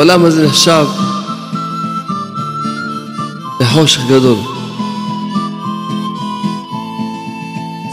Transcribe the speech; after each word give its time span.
העולם 0.00 0.24
הזה 0.24 0.46
נחשב 0.46 0.86
לחושך 3.60 4.00
גדול. 4.08 4.38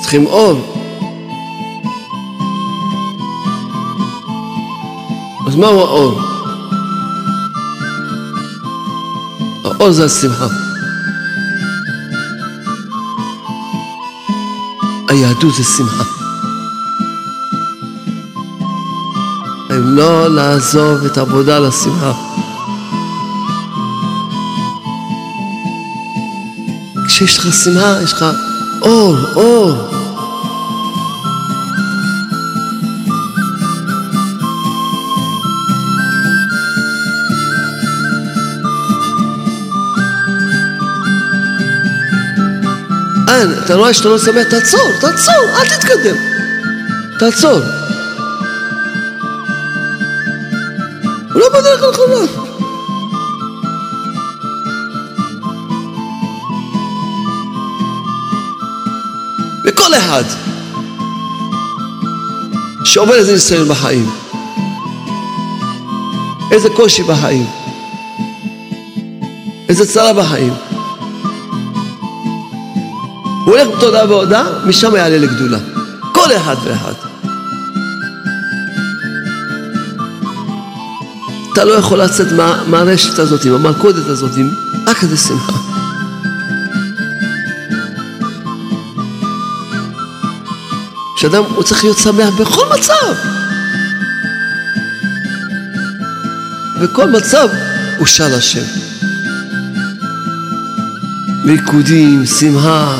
צריכים 0.01 0.25
אור. 0.25 0.83
אז 5.47 5.55
מהו 5.55 5.79
האור? 5.79 6.21
האור 9.63 9.91
זה 9.91 10.05
השמחה. 10.05 10.47
היהדות 15.09 15.53
זה 15.55 15.63
שמחה. 15.63 16.16
לא 19.97 20.27
לעזוב 20.27 21.05
את 21.05 21.17
העבודה 21.17 21.59
לשמחה. 21.59 22.11
כשיש 27.07 27.37
לך 27.37 27.53
שמחה, 27.53 28.01
יש 28.03 28.13
לך 28.13 28.25
אור, 28.81 29.15
אור. 29.35 29.71
אין, 43.27 43.53
אתה 43.65 43.75
רואה 43.75 43.93
שאתה 43.93 44.09
לא 44.09 44.19
שמח, 44.19 44.43
תעצור, 44.49 44.91
תעצור, 45.01 45.33
אל 45.59 45.65
תתקדם. 45.65 46.15
תעצור. 47.19 47.86
בדרך 51.57 51.83
הנכונה. 51.83 52.15
וכל 59.65 59.93
אחד 59.93 60.23
שעובר 62.83 63.13
איזה 63.13 63.33
ניסיון 63.33 63.67
בחיים, 63.67 64.09
איזה 66.51 66.69
קושי 66.69 67.03
בחיים, 67.03 67.47
איזה 69.69 69.93
צרה 69.93 70.13
בחיים, 70.13 70.53
הוא 73.45 73.55
הולך 73.57 73.67
בתודה 73.77 74.05
והודעה, 74.09 74.65
משם 74.65 74.95
יעלה 74.95 75.17
לגדולה. 75.17 75.57
כל 76.11 76.31
אחד 76.37 76.55
ואחד. 76.63 76.93
אתה 81.57 81.65
לא 81.65 81.73
יכול 81.73 82.01
לצאת 82.01 82.31
מה, 82.31 82.63
מהרשת 82.67 83.19
הזאת, 83.19 83.45
מהמלכודת 83.45 84.07
הזאת, 84.07 84.31
רק 84.87 85.03
איזה 85.03 85.17
שמחה. 85.17 85.57
שאדם, 91.15 91.43
הוא 91.43 91.63
צריך 91.63 91.83
להיות 91.83 91.97
שמח 91.97 92.29
בכל 92.39 92.65
מצב. 92.77 93.13
בכל 96.81 97.11
מצב 97.11 97.47
הוא 97.97 98.07
שר 98.07 98.35
השם. 98.35 98.65
ריקודים, 101.45 102.25
שמחה, 102.25 102.97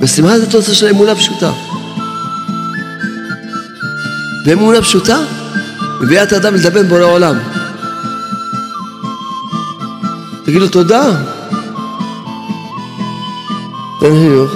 ושמחה 0.00 0.38
זה 0.38 0.50
תוצאה 0.50 0.74
של 0.74 0.86
אמונה 0.86 1.14
פשוטה. 1.14 1.67
ואמונה 4.48 4.82
פשוטה 4.82 5.18
מביאה 6.00 6.22
את 6.22 6.32
האדם 6.32 6.54
לדבר 6.54 6.82
בורא 6.82 7.02
עולם. 7.02 7.38
תגיד 10.44 10.60
לו 10.60 10.68
תודה. 10.68 11.02
תן 14.00 14.10
חיוך. 14.10 14.50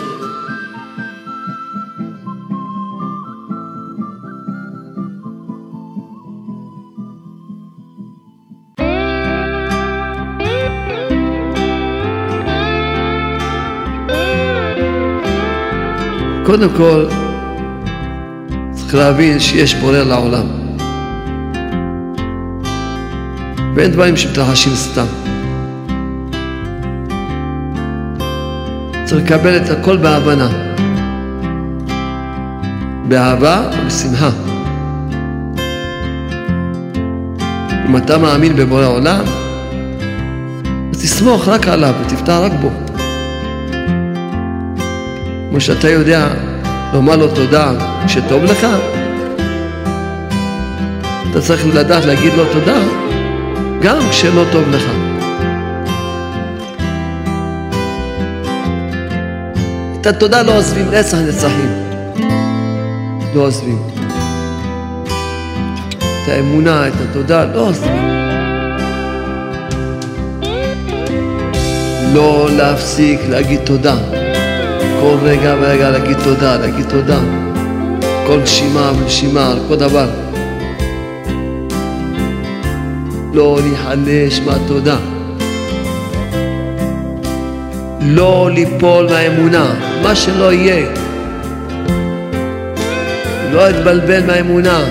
קודם 16.46 16.68
כל, 16.76 17.06
להבין 18.94 19.40
שיש 19.40 19.74
בורא 19.74 19.98
לעולם. 19.98 20.46
ואין 23.74 23.90
דברים 23.90 24.16
שמתרחשים 24.16 24.74
סתם. 24.74 25.06
צריך 29.04 29.24
לקבל 29.24 29.56
את 29.56 29.70
הכל 29.70 29.96
בהבנה. 29.96 30.48
באהבה 33.08 33.70
ובשמחה. 33.82 34.30
אם 37.88 37.96
אתה 37.96 38.18
מאמין 38.18 38.56
בבורא 38.56 38.86
עולם, 38.86 39.24
אז 40.92 41.02
תסמוך 41.02 41.48
רק 41.48 41.68
עליו 41.68 41.94
ותפתח 42.02 42.38
רק 42.42 42.52
בו. 42.60 42.70
כמו 45.50 45.60
שאתה 45.60 45.90
יודע 45.90 46.28
לומר 46.92 47.16
לו 47.16 47.28
תודה 47.28 47.72
כשטוב 48.06 48.44
לך, 48.44 48.66
אתה 51.30 51.40
צריך 51.40 51.66
לדעת 51.74 52.04
להגיד 52.04 52.32
לו 52.34 52.44
תודה 52.52 52.78
גם 53.82 53.98
כשלא 54.10 54.42
טוב 54.52 54.68
לך. 54.70 54.84
את 60.00 60.06
התודה 60.06 60.42
לא 60.42 60.56
עוזבים 60.56 60.90
נצח 60.90 61.18
נצחים. 61.18 61.70
לא 63.34 63.40
עוזבים. 63.40 63.78
את 65.96 66.28
האמונה, 66.28 66.88
את 66.88 66.92
התודה, 67.10 67.44
לא 67.44 67.60
עוזבים. 67.60 68.02
לא 72.14 72.48
להפסיק 72.56 73.20
להגיד 73.28 73.60
תודה. 73.64 74.21
כל 75.02 75.16
רגע 75.22 75.54
ורגע 75.60 75.90
להגיד 75.90 76.16
תודה, 76.24 76.56
להגיד 76.56 76.88
תודה. 76.88 77.18
כל 78.26 78.38
נשימה 78.42 78.92
ונשימה, 78.98 79.50
על 79.50 79.58
כל 79.68 79.76
דבר. 79.76 80.08
לא 83.32 83.58
להיחלש 83.62 84.40
מהתודה. 84.40 84.96
לא 88.00 88.50
ליפול 88.54 89.06
מהאמונה, 89.10 89.74
מה 90.02 90.14
שלא 90.14 90.52
יהיה. 90.52 90.86
לא 93.52 93.68
להתבלבל 93.68 94.26
מהאמונה, 94.26 94.84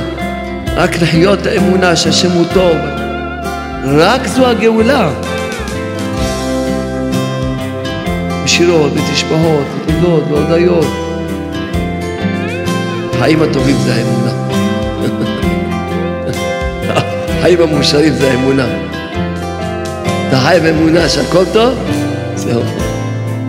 רק 0.75 1.01
לחיות 1.01 1.45
האמונה 1.45 1.95
שהשם 1.95 2.31
הוא 2.31 2.45
טוב. 2.53 2.77
רק 3.85 4.27
זו 4.27 4.47
הגאולה. 4.47 5.09
בשירות, 8.61 8.93
בתשבחות, 8.93 9.65
בתודות, 9.85 10.23
בהודיות. 10.23 10.85
החיים 13.13 13.41
הטובים 13.41 13.75
זה 13.75 13.93
האמונה. 13.95 14.31
החיים 17.39 17.61
המאושרים 17.61 18.13
זה 18.13 18.31
האמונה. 18.31 18.67
אתה 20.27 20.39
חי 20.39 20.57
באמונה 20.63 21.09
שהכל 21.09 21.43
טוב, 21.53 21.73
זהו, 22.35 22.61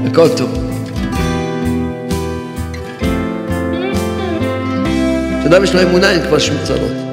הכל 0.07 0.29
טוב. 0.29 0.51
כשאדם 5.41 5.65
יש 5.65 5.75
לו 5.75 5.83
אמונה 5.83 6.11
אין 6.11 6.23
כבר 6.23 6.39
שום 6.39 6.57
צרות. 6.65 7.12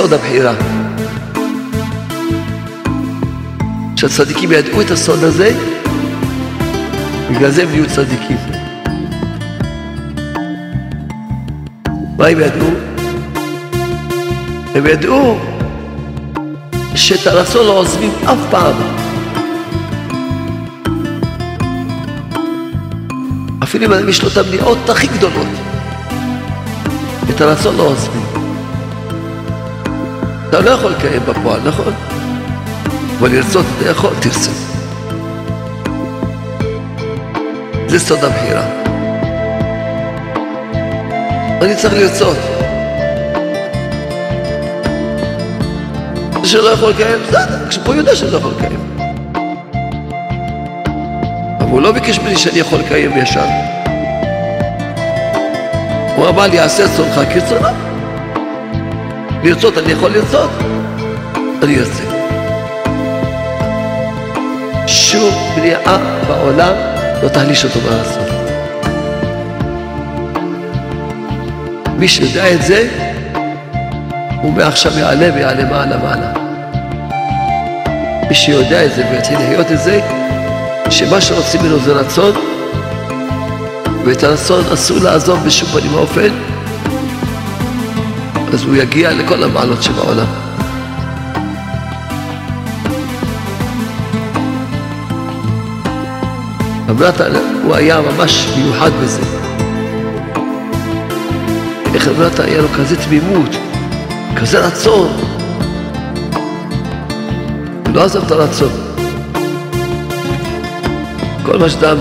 סוד 0.00 0.12
הבחירה. 0.12 0.52
כשהצדיקים 3.96 4.52
ידעו 4.52 4.80
את 4.80 4.90
הסוד 4.90 5.24
הזה, 5.24 5.52
בגלל 7.30 7.50
זה 7.50 7.62
הם 7.62 7.70
נהיו 7.70 7.84
צדיקים. 7.86 8.36
מה 12.18 12.26
הם 12.26 12.40
ידעו? 12.40 12.68
הם 14.74 14.86
ידעו 14.86 15.38
שאת 16.94 17.26
הרצון 17.26 17.66
לא 17.66 17.72
עוזבים 17.72 18.10
אף 18.24 18.38
פעם. 18.50 18.74
אפילו 23.62 23.86
אם 23.86 24.08
יש 24.08 24.22
לו 24.22 24.28
את 24.28 24.36
המניעות 24.36 24.88
הכי 24.88 25.06
גדולות, 25.06 25.48
את 27.30 27.40
הרצון 27.40 27.76
לא 27.76 27.82
עוזבים. 27.82 28.29
אתה 30.50 30.60
לא 30.60 30.70
יכול 30.70 30.92
לקיים 30.92 31.22
בפועל, 31.26 31.60
נכון? 31.64 31.92
אבל 33.18 33.30
לרצות 33.32 33.66
אתה 33.78 33.90
יכול, 33.90 34.10
תרצה. 34.20 34.50
זה 37.86 37.98
סוד 37.98 38.24
הבחירה. 38.24 38.62
אני 41.62 41.76
צריך 41.76 41.94
לרצות. 41.94 42.36
שלא 46.44 46.68
יכול 46.68 46.90
לקיים, 46.90 47.18
בסדר, 47.28 47.68
כשפה 47.68 47.94
יודע 47.94 48.16
שאני 48.16 48.30
לא 48.30 48.36
יכול 48.36 48.52
לקיים. 48.56 48.96
אבל 51.58 51.70
הוא 51.70 51.82
לא 51.82 51.92
ביקש 51.92 52.18
ממני 52.18 52.36
שאני 52.36 52.58
יכול 52.58 52.78
לקיים 52.78 53.16
ישר. 53.16 53.46
הוא 56.16 56.28
אמר 56.28 56.46
לי, 56.46 56.58
עשה 56.58 56.96
צונך 56.96 57.20
כרצונו. 57.32 57.89
לרצות 59.44 59.78
אני 59.78 59.92
יכול 59.92 60.10
לרצות, 60.10 60.50
אני 61.62 61.78
ארצה. 61.78 62.02
שום 64.86 65.34
בנייה 65.56 65.78
בעולם 66.28 66.72
לא 67.22 67.28
תחליש 67.28 67.64
אותו 67.64 67.80
מהרצון. 67.80 68.24
מי 71.96 72.08
שיודע 72.08 72.52
את 72.52 72.62
זה, 72.62 72.88
הוא 74.42 74.52
מעכשיו 74.52 74.98
יעלה 74.98 75.34
ויעלה 75.34 75.64
מעלה 75.64 75.96
מעלה. 75.96 76.32
מי 78.28 78.34
שיודע 78.34 78.84
את 78.84 78.94
זה 78.94 79.04
ויתחיל 79.10 79.38
לחיות 79.38 79.72
את 79.72 79.78
זה, 79.78 80.00
שמה 80.90 81.20
שרוצים 81.20 81.60
ממנו 81.62 81.78
זה 81.78 81.92
רצון, 81.92 82.32
ואת 84.04 84.22
הרצון 84.22 84.64
אסור 84.72 84.98
לעזוב 84.98 85.46
בשום 85.46 85.68
פנים 85.68 85.94
ואופן, 85.94 86.49
אז 88.52 88.64
הוא 88.64 88.76
יגיע 88.76 89.10
לכל 89.12 89.42
המעלות 89.42 89.82
שבעולם. 89.82 90.26
רב 96.88 97.20
הוא 97.64 97.74
היה 97.74 98.00
ממש 98.00 98.46
מיוחד 98.56 98.90
בזה. 99.02 99.22
איך 101.94 102.08
רב 102.08 102.40
היה 102.40 102.62
לו 102.62 102.68
כזה 102.68 102.96
תמימות, 102.96 103.56
כזה 104.36 104.66
רצון. 104.66 105.08
הוא 107.86 107.94
לא 107.94 108.04
עזב 108.04 108.24
את 108.24 108.30
הרצון. 108.30 108.72
כל 111.42 111.58
מה 111.58 111.70
שאדם, 111.70 111.96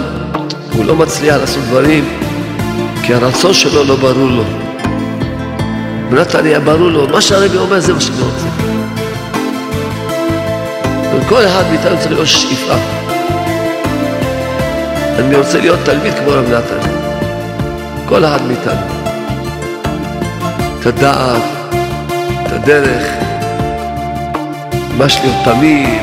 הוא 0.73 0.85
לא 0.85 0.95
מצליח 0.95 1.35
לעשות 1.35 1.63
דברים, 1.63 2.05
כי 3.03 3.13
הרצון 3.13 3.53
שלו 3.53 3.83
לא 3.83 3.95
ברור 3.95 4.29
לו. 4.29 4.68
ונתן 6.09 6.45
היה 6.45 6.59
ברור 6.59 6.89
לו, 6.89 7.07
מה 7.07 7.21
שהרבי 7.21 7.57
אומר 7.57 7.79
זה 7.79 7.93
מה 7.93 8.01
שאני 8.01 8.21
רוצה. 8.21 8.47
וכל 11.15 11.45
אחד 11.45 11.63
מאיתנו 11.69 11.97
צריך 11.97 12.11
להיות 12.11 12.27
שאיפה. 12.27 12.73
אני 15.19 15.35
רוצה 15.35 15.59
להיות 15.59 15.79
תלמיד 15.85 16.13
כמו 16.13 16.31
רב 16.31 16.45
נתן. 16.45 16.89
כל 18.05 18.25
אחד 18.25 18.39
מאיתנו. 18.47 18.99
את 20.79 20.85
הדעת, 20.85 21.41
את 22.45 22.51
הדרך, 22.51 23.03
ממש 24.97 25.19
להיות 25.23 25.35
תמים. 25.45 25.99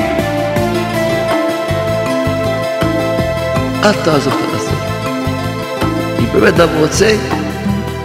אל 3.85 3.93
תעזוב 4.05 4.35
את 4.35 4.55
הרצון. 4.55 4.79
אם 6.19 6.27
באמת 6.33 6.55
אדם 6.55 6.69
רוצה, 6.81 7.17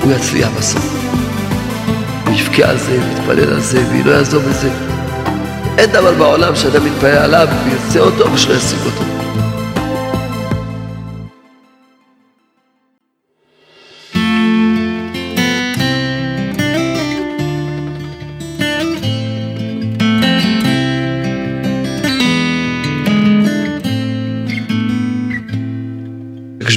הוא 0.01 0.11
יצליח 0.11 0.49
בסוף. 0.57 0.90
יבכה 2.51 2.69
על 2.69 2.77
זה, 2.77 2.99
ויתפלל 3.07 3.53
על 3.53 3.59
זה, 3.59 3.83
ולא 3.89 4.11
יעזוב 4.11 4.43
את 4.47 4.55
זה. 4.55 4.69
אין 5.77 5.89
דבר 5.91 6.13
בעולם 6.13 6.55
שאדם 6.55 6.85
מתפלל 6.85 7.17
עליו 7.17 7.47
וירצה 7.65 7.99
אותו 7.99 8.33
ושלא 8.33 8.53
ישיג 8.53 8.79
אותו. 8.85 9.03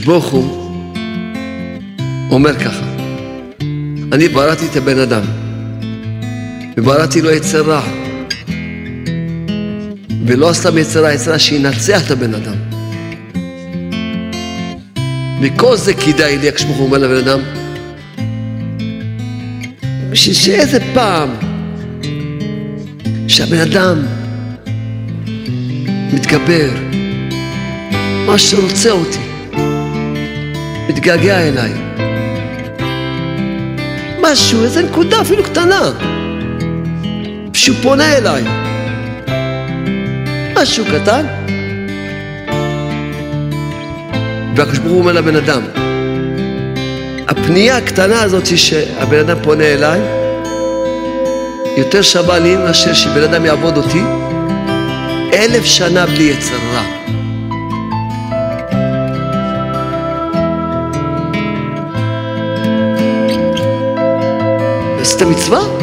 ברוך 0.07 0.27
הוא 0.27 0.45
אומר 2.31 2.55
ככה, 2.55 2.85
אני 4.13 4.29
בראתי 4.29 4.67
את 4.67 4.77
הבן 4.77 4.99
אדם, 4.99 5.23
ובראתי 6.77 7.23
לו 7.23 7.31
יצר 7.31 7.63
רע, 7.63 7.83
ולא 10.27 10.53
סתם 10.53 10.79
יצר 10.79 11.03
רע, 11.03 11.13
יצר 11.13 11.31
רע 11.31 11.39
שינצח 11.39 12.07
את 12.07 12.11
הבן 12.11 12.35
אדם. 12.35 12.55
מכל 15.41 15.77
זה 15.77 15.95
כדאי 15.95 16.39
לי, 16.39 16.51
הוא 16.69 16.87
אומר 16.87 16.99
לבן 16.99 17.29
אדם, 17.29 17.41
בשביל 20.11 20.35
שאיזה 20.35 20.79
פעם 20.95 21.29
שהבן 23.29 23.59
אדם 23.61 24.03
מתגבר, 26.13 26.71
מה 28.27 28.39
שרוצה 28.39 28.91
אותי, 28.91 29.19
מתגעגע 30.89 31.41
אליי. 31.41 31.73
משהו, 34.23 34.65
איזה 34.65 34.83
נקודה 34.83 35.21
אפילו 35.21 35.45
קטנה, 35.45 36.14
שהוא 37.65 37.77
פונה 37.83 38.17
אליי. 38.17 38.45
משהו 40.57 40.85
קטן. 40.85 41.27
והקדוש 44.57 44.79
ברוך 44.79 44.93
הוא 44.93 45.01
אומר 45.01 45.13
לבן 45.13 45.37
אדם, 45.37 45.63
הפנייה 47.29 47.77
הקטנה 47.77 48.23
הזאת 48.23 48.59
שהבן 48.59 49.19
אדם 49.19 49.37
פונה 49.43 49.65
אליי, 49.65 50.01
יותר 51.77 52.03
שווה 52.03 52.39
לי 52.39 52.57
מאשר 52.57 52.95
שבן 52.95 53.23
אדם 53.23 53.45
יעבוד 53.45 53.77
אותי 53.77 54.03
אלף 55.33 55.65
שנה 55.65 56.07
בלי 56.07 56.23
יצר 56.23 56.57
רע. 56.75 56.83
עשית 65.01 65.23
מצווה? 65.23 65.74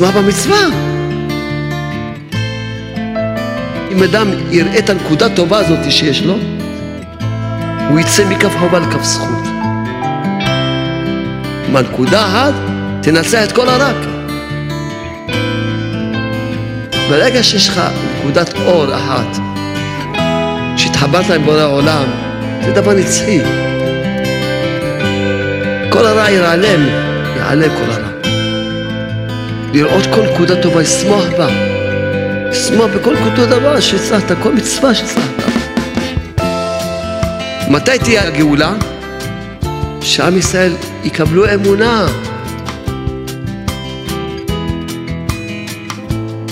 תשמח 0.00 0.16
במצווה. 0.16 0.66
אם 3.92 4.02
אדם 4.02 4.28
יראה 4.50 4.78
את 4.78 4.90
הנקודה 4.90 5.26
הטובה 5.26 5.58
הזאת 5.58 5.78
שיש 5.90 6.22
לו, 6.22 6.34
הוא 7.88 8.00
יצא 8.00 8.24
מכף 8.28 8.56
חובה 8.58 8.78
לכף 8.78 9.02
זכות. 9.02 9.44
מהנקודה 11.72 12.26
אחת 12.26 12.54
תנצח 13.02 13.44
את 13.44 13.52
כל 13.52 13.68
הרק. 13.68 13.96
ברגע 17.10 17.42
שיש 17.42 17.68
לך 17.68 17.80
נקודת 18.18 18.54
אור 18.66 18.94
אחת, 18.94 19.38
שהתחברת 20.76 21.30
עם 21.30 21.42
בורא 21.42 21.60
העולם, 21.60 22.04
זה 22.64 22.72
דבר 22.72 22.94
נצחי. 22.94 23.40
כל 25.90 26.06
הרע 26.06 26.30
ייעלם. 26.30 26.86
יעלה 27.36 27.68
כל 27.68 27.90
הרע. 27.90 28.09
לראות 29.72 30.06
כל 30.14 30.22
נקודה 30.22 30.62
טובה, 30.62 30.80
לשמוח 30.80 31.24
בה. 31.38 31.48
לשמוח 32.50 32.90
בכל 32.96 33.14
נקודה 33.14 33.46
דבר 33.46 33.80
שהצלחת, 33.80 34.32
כל 34.42 34.52
מצווה 34.52 34.94
שהצלחת. 34.94 35.44
מתי 37.68 37.98
תהיה 37.98 38.26
הגאולה? 38.26 38.74
שעם 40.00 40.38
ישראל 40.38 40.72
יקבלו 41.04 41.54
אמונה. 41.54 42.06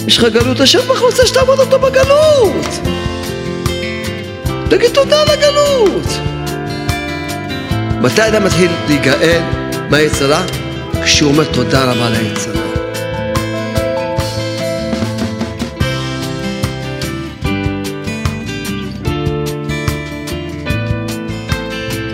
יש 0.07 0.19
לך 0.19 0.25
גלות, 0.25 0.61
השם 0.61 0.79
ברוך 0.87 1.01
רוצה 1.01 1.27
שתעמוד 1.27 1.59
אותו 1.59 1.79
בגלות. 1.79 2.67
תגיד 4.71 4.91
תודה 4.91 5.23
על 5.23 5.29
הגלות. 5.31 6.07
מתי 8.01 8.29
אדם 8.29 8.45
מתחיל 8.45 8.71
להיגאל 8.89 9.43
מהיצרה? 9.91 10.43
כשהוא 11.05 11.31
אומר 11.31 11.45
תודה 11.45 11.85
רבה 11.85 12.11
ליצרה. 12.11 12.58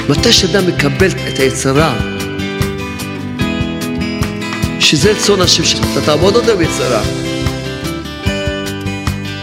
מתי 0.08 0.32
שאדם 0.32 0.66
מקבל 0.66 1.08
את 1.28 1.38
היצרה, 1.38 1.94
שזה 4.80 5.12
רצון 5.12 5.40
השם 5.40 5.64
שלך, 5.64 5.80
אתה 5.92 6.00
תעבוד 6.00 6.36
אותו 6.36 6.56
ביצרה. 6.56 7.02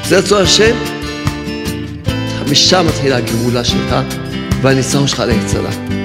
זה 0.06 0.18
רצון 0.18 0.42
השם, 0.42 0.76
משם 2.52 2.86
מתחילה 2.88 3.18
הגאולה 3.18 3.64
שלך 3.64 3.96
והניצחון 4.62 5.08
שלך 5.08 5.20
על 5.20 5.30
היצרה. 5.30 6.01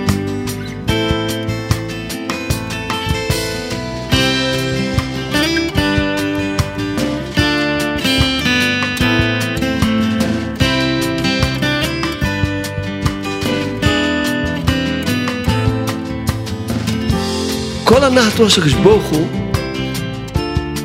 כל 17.88 18.04
הנחת 18.04 18.38
רוח 18.38 18.48
של 18.48 18.60
הקדוש 18.60 18.74
ברוך 18.74 19.04
הוא, 19.04 19.26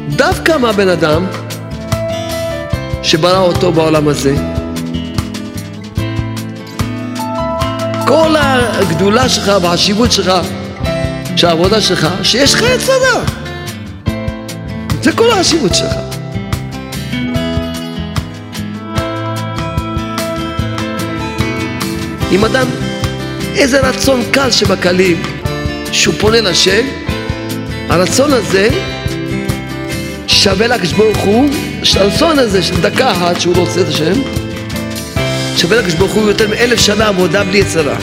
דווקא 0.10 0.58
מהבן 0.58 0.89
אדם 0.89 1.25
שברא 3.03 3.39
אותו 3.39 3.72
בעולם 3.72 4.08
הזה. 4.08 4.36
כל 8.08 8.36
הגדולה 8.38 9.29
שלך 9.29 9.51
והחשיבות 9.62 10.12
שלך, 10.12 10.31
של 11.36 11.48
העבודה 11.48 11.81
שלך, 11.81 12.08
שיש 12.24 12.53
לך 12.53 12.62
יצרה. 12.75 13.24
זה 15.01 15.12
כל 15.12 15.31
החשיבות 15.31 15.75
שלך. 15.75 15.93
אם 22.31 22.46
אדם, 22.46 22.67
איזה 23.55 23.79
רצון 23.79 24.22
קל 24.31 24.51
שבקלים, 24.51 25.30
שהוא 25.91 26.15
פונה 26.19 26.41
לשם, 26.41 26.86
הרצון 27.89 28.33
הזה 28.33 28.69
שווה 30.27 30.67
לקדוש 30.67 30.93
ברוך 30.93 31.17
הוא, 31.17 31.50
שהרצון 31.83 32.39
הזה 32.39 32.63
של 32.63 32.81
דקה 32.81 33.12
אחת 33.12 33.41
שהוא 33.41 33.55
רוצה 33.55 33.81
את 33.81 33.88
השם, 33.88 34.21
שווה 35.57 35.77
לקדוש 35.77 35.93
ברוך 35.93 36.12
הוא 36.12 36.27
יותר 36.27 36.48
מאלף 36.48 36.79
שנה 36.79 37.07
עבודה 37.07 37.43
בלי 37.43 37.57
יצרה. 37.57 37.95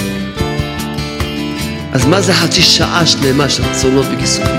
אז 1.93 2.07
מה 2.07 2.21
זה 2.21 2.35
חצי 2.35 2.63
שעה 2.63 3.07
שלמה 3.07 3.49
של 3.49 3.63
רצונות 3.63 4.07
וכיסופים? 4.13 4.57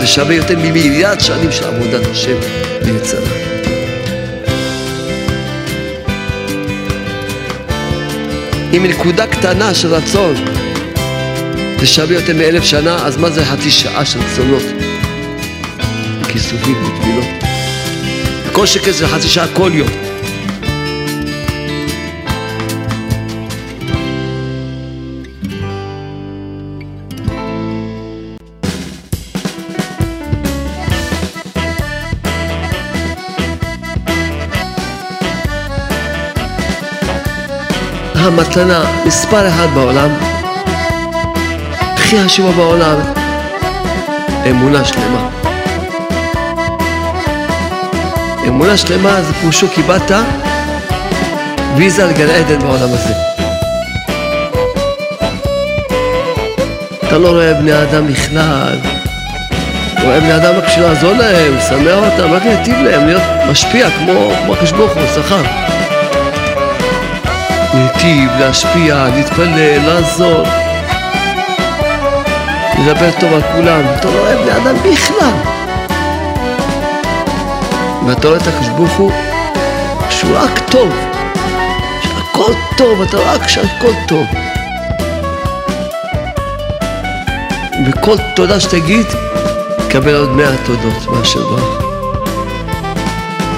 זה 0.00 0.06
שווה 0.06 0.34
יותר 0.34 0.58
ממיליארד 0.58 1.20
שנים 1.20 1.52
של 1.52 1.64
עבודת 1.64 2.06
השם 2.10 2.36
בלי 2.82 2.92
יצרה. 2.96 3.52
עם 8.72 8.86
נקודה 8.86 9.26
קטנה 9.26 9.74
של 9.74 9.94
רצון 9.94 10.34
שווה 11.86 12.14
יותר 12.14 12.36
מאלף 12.36 12.64
שנה, 12.64 13.06
אז 13.06 13.16
מה 13.16 13.30
זה 13.30 13.44
חצי 13.44 13.70
שעה 13.70 14.04
של 14.04 14.18
רצונות? 14.20 14.62
כיסופים 16.28 16.84
ותפילות. 16.84 17.24
כל 18.52 18.66
שקל 18.66 18.90
זה 18.90 19.08
חצי 19.08 19.28
שעה 19.28 19.46
כל 19.54 19.70
יום. 19.74 19.88
המתנה 38.14 39.02
מספר 39.06 39.48
אחד 39.48 39.66
בעולם 39.74 40.31
הכי 42.12 42.24
חשובה 42.24 42.52
בעולם, 42.52 42.96
אמונה 44.50 44.84
שלמה. 44.84 45.28
אמונה 48.48 48.76
שלמה 48.76 49.22
זה 49.22 49.32
פירושו 49.32 49.68
קיבלת 49.68 50.10
ויזה 51.76 52.06
לגן 52.06 52.30
עדן 52.30 52.58
בעולם 52.58 52.88
הזה. 52.88 53.14
אתה 57.06 57.18
לא 57.18 57.28
רואה 57.28 57.54
בני 57.54 57.82
אדם 57.82 58.06
בכלל, 58.06 58.76
רואה 60.04 60.20
בני 60.20 60.36
אדם 60.36 60.54
רק 60.54 60.64
בשביל 60.64 60.84
לעזור 60.84 61.12
להם, 61.12 61.56
לשמח 61.56 62.12
אותם, 62.12 62.32
רק 62.32 62.44
להיטיב 62.44 62.76
להם, 62.76 63.06
להיות 63.06 63.22
משפיע 63.50 63.90
כמו 63.90 64.30
ברוך 64.72 64.92
הוא, 64.92 65.06
שכר. 65.14 65.42
להיטיב, 67.74 68.30
להשפיע, 68.40 69.06
להתפלל, 69.14 69.78
לעזור. 69.86 70.71
לדבר 72.82 73.10
טוב 73.20 73.32
על 73.32 73.42
כולם, 73.42 73.80
אתה 73.96 74.08
לא 74.10 74.18
אוהב 74.18 74.38
בני 74.38 74.56
אדם 74.56 74.76
בכלל. 74.92 75.32
ואתה 78.06 78.28
רואה 78.28 78.38
את 78.38 78.46
הקדוש 78.46 78.68
ברוך 78.68 78.92
הוא 78.92 79.12
שהוא 80.10 80.36
רק 80.36 80.70
טוב, 80.70 80.88
שהכל 82.02 82.52
טוב, 82.76 83.02
אתה 83.02 83.16
רק 83.16 83.48
שהכל 83.48 83.92
טוב. 84.08 84.26
וכל 87.86 88.16
תודה 88.36 88.60
שתגיד, 88.60 89.06
תקבל 89.88 90.14
עוד 90.14 90.30
מאה 90.30 90.56
תודות 90.66 91.06
מהשם 91.10 91.40
ברוך. 91.40 91.82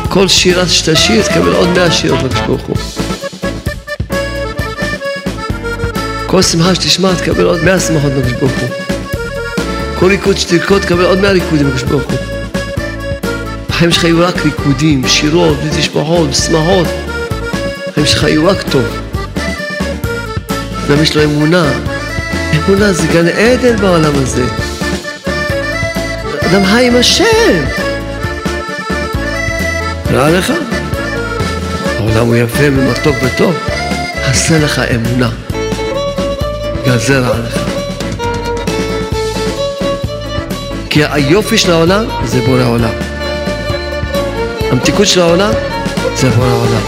כל 0.08 0.28
שירה 0.28 0.66
שתשיר, 0.66 1.22
תקבל 1.22 1.54
עוד 1.54 1.68
מאה 1.68 1.90
שירות 1.90 2.22
לקדוש 2.22 2.60
הוא. 2.66 2.76
כל 6.26 6.42
שמחה 6.42 6.74
שתשמע, 6.74 7.14
תקבל 7.14 7.44
עוד 7.44 7.64
מאה 7.64 7.80
שמחות 7.80 8.12
לקדוש 8.12 8.52
הוא. 8.60 8.83
כל 10.04 10.10
ריקוד 10.10 10.36
שתרקוד 10.36 10.82
תקבל 10.82 11.04
עוד 11.04 11.18
מאה 11.18 11.30
ריקודים 11.30 11.66
בקדוש 11.66 11.82
ברוך 11.82 12.02
הוא. 12.02 12.18
החיים 13.68 13.90
שלך 13.90 14.04
יהיו 14.04 14.20
רק 14.20 14.44
ריקודים, 14.44 15.08
שירות, 15.08 15.56
ותשבחות, 15.64 16.34
שמחות. 16.34 16.86
החיים 17.88 18.06
שלך 18.06 18.22
יהיו 18.22 18.46
רק 18.46 18.62
טוב. 18.62 18.84
אדם 20.86 21.02
יש 21.02 21.16
לו 21.16 21.24
אמונה. 21.24 21.72
אמונה 22.54 22.92
זה 22.92 23.06
גן 23.12 23.28
עדן 23.28 23.76
בעולם 23.76 24.12
הזה. 24.14 24.44
אדם 26.40 26.64
חי 26.64 26.86
עם 26.86 26.96
השם. 26.96 27.64
רע 30.12 30.30
לך? 30.30 30.52
העולם 31.98 32.26
הוא 32.26 32.36
יפה 32.36 32.64
ומתוק 32.64 33.16
וטוב. 33.22 33.54
עשה 34.24 34.58
לך 34.58 34.78
אמונה. 34.78 35.30
בגלל 36.82 36.98
זה 36.98 37.20
כי 40.94 41.04
היופי 41.04 41.58
של 41.58 41.72
העולם 41.72 42.04
זה 42.24 42.40
בורא 42.40 42.60
העולם. 42.60 42.92
המתיקות 44.70 45.06
של 45.06 45.20
העולם 45.20 45.52
זה 46.14 46.30
בורא 46.30 46.48
העולם. 46.48 46.82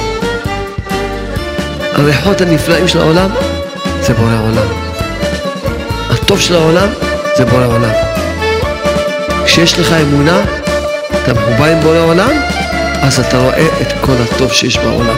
הריחות 1.93 2.41
הנפלאים 2.41 2.89
של 2.89 3.01
העולם 3.01 3.31
זה 4.01 4.15
בורא 4.15 4.31
העולם. 4.31 4.67
הטוב 6.11 6.41
של 6.41 6.55
העולם 6.55 6.89
זה 7.37 7.45
בורא 7.45 7.63
העולם. 7.63 7.91
כשיש 9.45 9.79
לך 9.79 9.93
אמונה, 9.93 10.41
אתה 11.23 11.35
מחובר 11.35 11.65
עם 11.65 11.81
בורא 11.81 11.97
העולם, 11.97 12.31
אז 13.03 13.21
אתה 13.21 13.39
רואה 13.39 13.67
את 13.81 13.93
כל 14.01 14.15
הטוב 14.23 14.53
שיש 14.53 14.79
בעולם. 14.79 15.17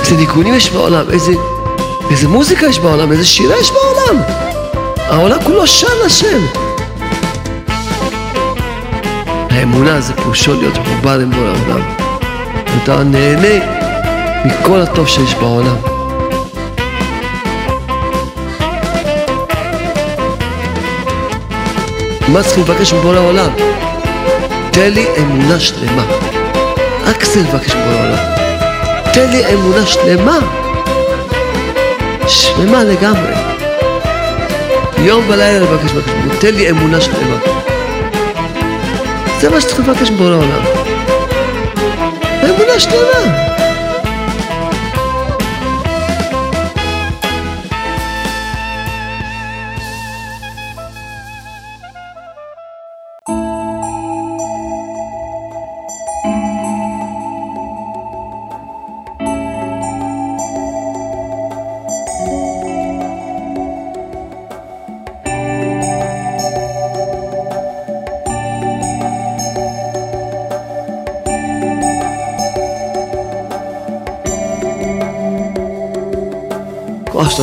איזה 0.00 0.16
ניגונים 0.16 0.54
יש 0.54 0.70
בעולם, 0.70 1.10
איזה 1.10 1.32
איזה 2.12 2.28
מוזיקה 2.28 2.66
יש 2.66 2.78
בעולם, 2.78 3.12
איזה 3.12 3.24
שירה 3.24 3.58
יש 3.60 3.70
בעולם. 3.70 4.22
העולם 4.96 5.42
כולו 5.44 5.66
שר 5.66 6.04
לשם. 6.06 6.46
האמונה 9.50 10.00
זה 10.00 10.12
פירושו 10.16 10.54
להיות 10.60 10.78
מחובר 10.78 11.20
עם 11.20 11.30
בורא 11.30 11.46
העולם. 11.46 11.82
אתה 12.82 13.02
נהנה 13.02 13.64
מכל 14.44 14.80
הטוב 14.80 15.08
שיש 15.08 15.34
בעולם. 15.34 15.76
מה 22.28 22.42
צריכים 22.42 22.64
לבקש 22.64 22.92
מבורא 22.92 23.16
העולם? 23.16 23.50
תן 24.70 24.92
לי 24.92 25.06
אמונה 25.18 25.60
שלמה. 25.60 26.04
רק 27.06 27.24
זה 27.24 27.40
לבקש 27.40 27.70
מבורא 27.74 27.94
העולם. 27.94 28.18
תן 29.12 29.30
לי 29.30 29.54
אמונה 29.54 29.86
שלמה. 29.86 30.38
שלמה 32.32 32.84
לגמרי. 32.84 33.32
יום 34.98 35.24
ולילה 35.28 35.58
לבקש 35.60 35.92
בקש, 35.92 36.10
תן 36.40 36.54
לי 36.54 36.70
אמונה 36.70 37.00
שלמה. 37.00 37.36
זה 39.40 39.50
מה 39.50 39.60
שצריך 39.60 39.78
לבקש 39.80 40.10
בכל 40.10 40.32
העולם. 40.32 40.64
אמונה 42.44 42.80
שלמה. 42.80 43.51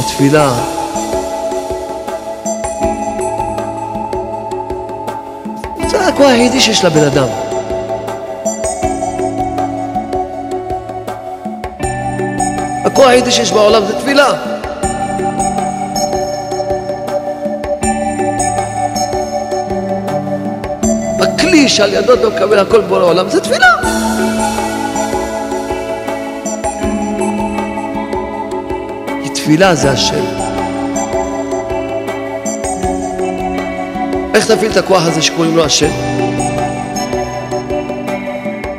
התפילה. 0.10 0.54
זה 5.88 6.08
הכוח 6.08 6.28
היחידי 6.28 6.60
שיש 6.60 6.86
לבן 6.86 7.04
אדם. 7.04 7.28
הכוח 12.86 13.08
היחידי 13.08 13.32
שיש 13.32 13.52
בעולם 13.52 13.86
זה 13.86 14.00
תפילה. 14.00 14.34
הכלי 21.20 21.70
שעל 21.70 21.94
ידו 21.94 22.14
אתה 22.14 22.30
מקבל 22.30 22.60
הכל 22.60 22.82
בורא 22.82 23.04
עולם 23.04 23.30
זה 23.30 23.42
תפילה. 23.42 24.09
תפילה 29.50 29.76
זה 29.76 29.92
השם. 29.92 30.24
איך 34.34 34.52
תפעיל 34.52 34.72
את 34.72 34.78
הכוח 34.78 35.06
הזה 35.06 35.22
שקוראים 35.22 35.58
לו 35.58 35.66
השם? 35.66 35.90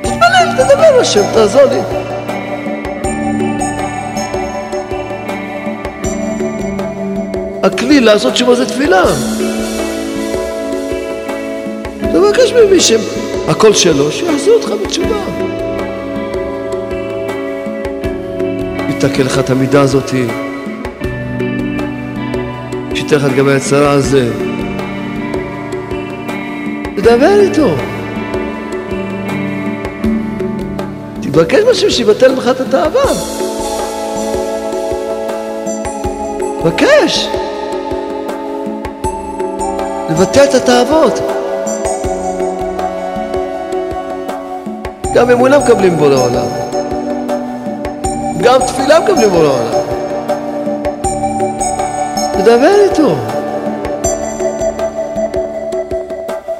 תתפלל, 0.02 0.48
תדבר 0.56 1.00
השם, 1.00 1.22
תעזור 1.32 1.62
לי. 1.62 1.80
הכלי 7.62 8.00
לעשות 8.00 8.32
תשובה 8.32 8.54
זה 8.54 8.66
תפילה. 8.66 9.04
תבקש 12.12 12.52
ממי 12.52 12.80
שהקול 12.80 13.72
שלו, 13.72 14.12
שיחזיר 14.12 14.52
אותך 14.52 14.72
בתשובה. 14.84 15.16
יתקן 18.88 19.22
לך 19.22 19.38
את 19.38 19.50
המידה 19.50 19.80
הזאת, 19.80 20.10
לך 23.02 23.24
לגבי 23.24 23.54
הצרה 23.54 23.90
הזה. 23.90 24.30
תדבר 26.96 27.40
איתו. 27.40 27.68
תבקש 31.20 31.62
משהו 31.70 31.90
שיבטל 31.90 32.28
לך 32.28 32.48
את 32.48 32.60
התאווה. 32.60 33.12
תבקש. 36.60 37.28
לבטל 40.10 40.44
את 40.44 40.54
התאוות. 40.54 41.20
גם 45.14 45.30
אמונה 45.30 45.58
מקבלים 45.58 45.96
בורא 45.96 46.14
עולם. 46.14 46.46
גם 48.42 48.60
תפילה 48.66 49.00
מקבלים 49.00 49.30
בורא 49.30 49.48
עולם. 49.48 49.79
תדבר 52.42 52.74
איתו. 52.90 53.16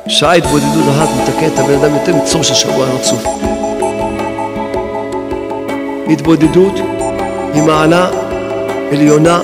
שעה 0.07 0.33
התבודדות 0.33 0.85
אחת 0.91 1.09
מתקן 1.17 1.47
את 1.55 1.59
הבן 1.59 1.75
אדם 1.75 1.95
יותר 1.95 2.15
מצום 2.15 2.43
של 2.43 2.55
שבוע 2.55 2.87
רצוף. 2.87 3.25
התבודדות 6.11 6.75
היא 7.55 7.63
מעלה 7.63 8.11
עליונה 8.93 9.41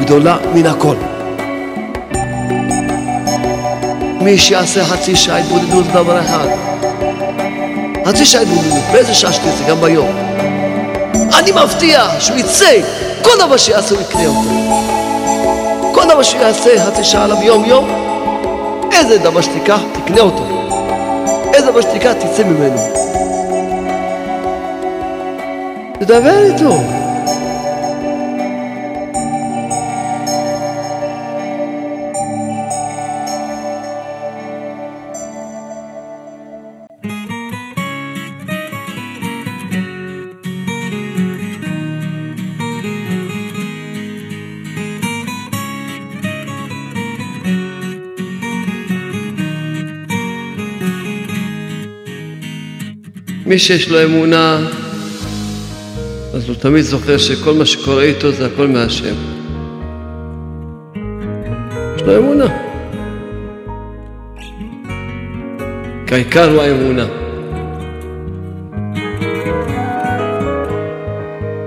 גדולה 0.00 0.36
מן 0.54 0.66
הכל. 0.66 0.96
מי 4.20 4.38
שיעשה 4.38 4.84
חצי 4.84 5.16
שעה 5.16 5.36
התבודדות 5.36 5.84
זה 5.84 5.90
דבר 5.90 6.20
אחד. 6.20 6.46
חצי 8.06 8.24
שעה 8.24 8.42
התבודדות, 8.42 8.84
באיזה 8.92 9.14
שעה 9.14 9.32
שתרצה, 9.32 9.64
גם 9.68 9.80
ביום. 9.80 10.08
אני 11.38 11.52
מבטיח 11.52 12.20
שהוא 12.20 12.36
יצא, 12.36 12.80
כל 13.22 13.30
דבר 13.38 13.56
שיעשה 13.56 13.94
הוא 13.94 14.02
יקנה 14.02 14.26
אותו. 14.26 14.99
דבר 16.12 16.22
שיעשה 16.22 16.70
עליו 17.24 17.42
יום 17.42 17.64
יום, 17.64 17.88
איזה 18.92 19.18
דבר 19.18 19.40
שתיקח, 19.40 19.80
תקנה 19.92 20.20
אותו. 20.20 20.44
איזה 21.54 21.70
דבר 21.70 21.80
שתיקח, 21.80 22.12
תצא 22.12 22.44
ממנו. 22.44 22.78
תדבר 26.00 26.44
איתו. 26.44 27.09
מי 53.50 53.58
שיש 53.58 53.88
לו 53.88 54.04
אמונה, 54.04 54.58
אז 56.34 56.48
הוא 56.48 56.56
תמיד 56.56 56.82
זוכר 56.82 57.18
שכל 57.18 57.54
מה 57.54 57.66
שקורה 57.66 58.02
איתו 58.02 58.32
זה 58.32 58.46
הכל 58.46 58.68
מהשם. 58.68 59.14
יש 61.96 62.02
לו 62.02 62.18
אמונה. 62.18 62.46
כי 66.06 66.14
העיקר 66.14 66.50
הוא 66.50 66.62
האמונה. 66.62 67.06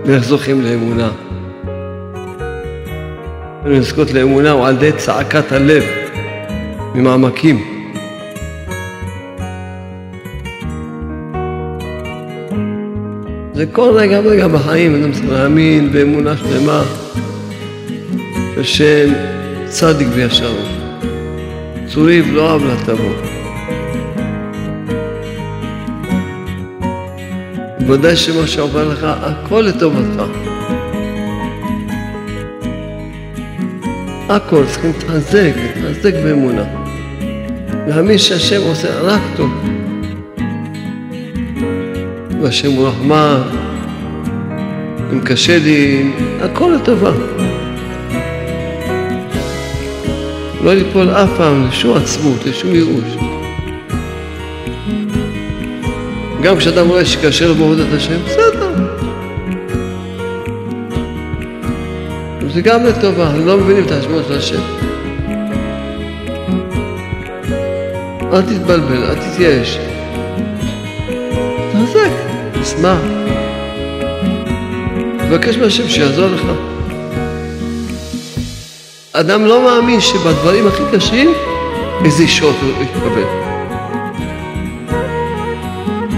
ואיך 0.06 0.24
זוכים 0.24 0.62
לאמונה? 0.62 1.12
לזכות 3.66 4.12
לאמונה 4.12 4.52
הוא 4.52 4.68
על 4.68 4.76
ידי 4.76 4.92
צעקת 4.98 5.52
הלב 5.52 5.84
ממעמקים. 6.96 7.73
זה 13.64 13.68
כל 13.72 13.92
רגע 13.96 14.22
ורגע 14.24 14.48
בחיים, 14.48 14.96
אדם 14.96 15.12
צריך 15.12 15.26
להאמין 15.30 15.92
באמונה 15.92 16.38
שלמה 16.38 16.84
בשם 18.58 19.14
צדיק 19.68 20.08
וישר. 20.12 20.56
צוריב 21.88 22.34
לא 22.34 22.54
עוולה 22.54 22.76
תבוא. 22.86 23.14
ודאי 27.88 28.16
שמה 28.16 28.48
שעובר 28.48 28.88
לך, 28.90 29.00
הכל 29.04 29.62
לטובתך. 29.62 30.24
הכל 34.30 34.64
צריכים 34.68 34.92
להתחזק, 34.92 35.52
להתחזק 35.56 36.14
באמונה. 36.14 36.64
להאמין 37.88 38.18
שהשם 38.18 38.62
עושה 38.62 39.02
רק 39.02 39.22
טוב. 39.36 39.63
והשם 42.44 42.72
הוא 42.72 42.88
רחמן, 42.88 43.42
אם 45.14 45.22
קשה 45.22 45.60
לי, 45.60 46.12
הכל 46.42 46.74
לטובה. 46.76 47.12
לא 50.64 50.74
ליפול 50.74 51.10
אף 51.10 51.30
פעם 51.38 51.68
לשום 51.68 51.98
עצמות, 51.98 52.46
לשום 52.46 52.76
ייאוש. 52.76 53.18
גם 56.42 56.58
כשאדם 56.58 56.88
רואה 56.88 57.06
שקשה 57.06 57.48
לו 57.48 57.56
בעבודת 57.56 57.94
השם, 57.94 58.18
בסדר. 58.26 58.74
זה 62.54 62.62
גם 62.62 62.86
לטובה, 62.86 63.32
לא 63.46 63.58
מבינים 63.58 63.84
את 63.84 63.92
השמות 63.92 64.24
של 64.28 64.38
השם. 64.38 64.62
אל 68.34 68.42
תתבלבל, 68.42 69.04
אל 69.04 69.16
תתייאש. 69.16 69.93
תשמח. 72.74 72.98
תבקש 75.18 75.58
מהשם 75.58 75.90
שיעזור 75.90 76.28
לך. 76.28 76.42
אדם 79.14 79.46
לא 79.46 79.62
מאמין 79.64 80.02
שבדברים 80.02 80.68
הכי 80.68 80.84
קשים 80.94 81.34
איזה 82.06 82.24
ישועות 82.24 82.56
הוא 82.62 82.84
יקבל. 82.84 83.24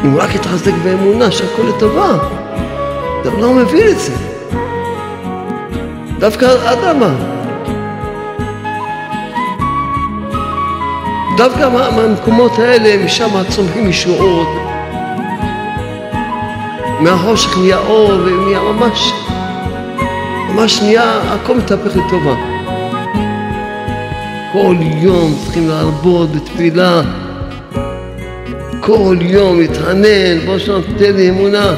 אם 0.06 0.18
רק 0.18 0.36
יתחזק 0.36 0.72
באמונה 0.84 1.32
שהכל 1.32 1.62
לטובה, 1.62 2.12
אדם 3.24 3.42
לא 3.42 3.54
מבין 3.54 3.88
את 3.88 4.00
זה. 4.00 4.14
דווקא 6.20 6.46
האדמה. 6.46 7.16
דווקא 11.38 11.70
מהמקומות 11.70 12.60
האלה, 12.60 13.06
משם 13.06 13.44
צומחים 13.50 13.90
ישועות. 13.90 14.75
מהחושך 17.00 17.58
נהיה 17.58 17.78
אור, 17.78 18.12
ונהיה 18.26 18.60
ממש, 18.60 19.12
ממש 20.50 20.82
נהיה, 20.82 21.22
הכל 21.34 21.56
מתהפך 21.56 21.96
לטובה. 21.96 22.36
כל 24.54 24.76
יום 25.02 25.36
צריכים 25.44 25.70
להרבות 25.70 26.32
בתפילה. 26.32 27.02
כל 28.80 29.18
יום 29.22 29.60
להתחנן, 29.60 30.40
בוא 30.46 30.58
שם 30.58 30.82
תן 30.98 31.14
לי 31.16 31.30
אמונה. 31.30 31.76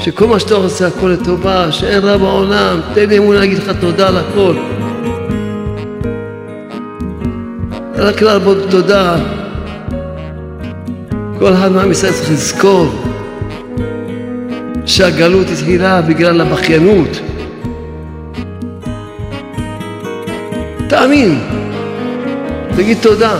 שכל 0.00 0.26
מה 0.26 0.40
שאתה 0.40 0.54
עושה 0.54 0.86
הכל 0.86 1.06
לטובה, 1.06 1.72
שאין 1.72 2.04
רע 2.04 2.16
בעולם, 2.16 2.80
תן 2.94 3.08
לי 3.08 3.18
אמונה 3.18 3.38
להגיד 3.38 3.58
לך 3.58 3.70
תודה 3.80 4.08
על 4.08 4.16
הכל. 4.16 4.56
רק 7.96 8.22
לעבוד 8.22 8.58
תודה. 8.70 9.16
כל 11.38 11.52
אחד 11.52 11.72
מעם 11.72 11.90
ישראל 11.90 12.12
צריך 12.12 12.30
לזכור 12.30 12.86
שהגלות 14.86 15.46
התחילה 15.50 16.02
בגלל 16.02 16.40
הבכיינות. 16.40 17.20
תאמין, 20.88 21.40
תגיד 22.76 22.98
תודה. 23.02 23.36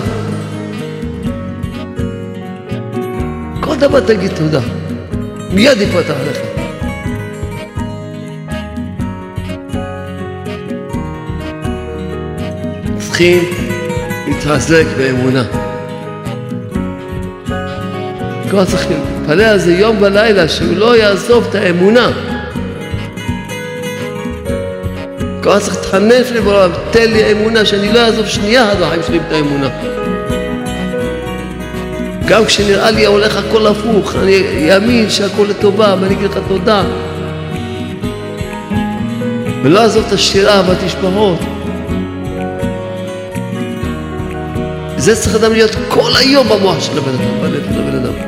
כל 3.61 3.77
דבר 3.77 4.01
תגיד 4.01 4.31
תודה. 4.37 4.61
מיד 5.53 5.81
יפתח 5.81 6.15
לך. 6.31 6.39
צריכים 12.99 13.45
להתחזק 14.27 14.85
באמונה. 14.99 15.58
כל 18.51 18.65
צריך 18.65 18.87
להתפלל 18.91 19.41
על 19.41 19.59
זה 19.59 19.73
יום 19.73 19.97
ולילה, 20.01 20.49
שהוא 20.49 20.77
לא 20.77 20.97
יעזוב 20.97 21.47
את 21.51 21.55
האמונה. 21.55 22.11
כל 25.43 25.59
צריך 25.59 25.77
להתחנף 25.77 26.31
לבורא, 26.33 26.67
תן 26.91 27.11
לי 27.11 27.33
אמונה 27.33 27.65
שאני 27.65 27.93
לא 27.93 27.99
אעזוב 27.99 28.27
שנייה 28.27 28.71
עד 28.71 28.83
החיים 28.83 29.03
שלי 29.07 29.19
את 29.29 29.33
האמונה. 29.33 29.69
גם 32.27 32.45
כשנראה 32.45 32.91
לי 32.91 33.07
הולך 33.07 33.37
הכל 33.37 33.67
הפוך, 33.67 34.17
אני 34.17 34.75
אאמין 34.75 35.11
שהכל 35.11 35.47
לטובה 35.49 35.95
ואני 36.01 36.15
אגיד 36.15 36.31
לך 36.31 36.39
תודה. 36.49 36.83
ולא 39.63 39.81
אעזוב 39.81 40.05
את 40.07 40.13
השירה 40.13 40.63
והתשבחות. 40.69 41.39
זה 44.97 45.17
צריך 45.17 45.37
אדם 45.37 45.53
להיות 45.53 45.71
כל 45.89 46.11
היום 46.19 46.49
במוח 46.49 46.81
של 46.81 46.99
הבן 46.99 47.15
אדם, 47.15 47.41
בלב 47.41 47.63
של 47.73 47.81
הבן 47.81 47.97
אדם. 47.97 48.28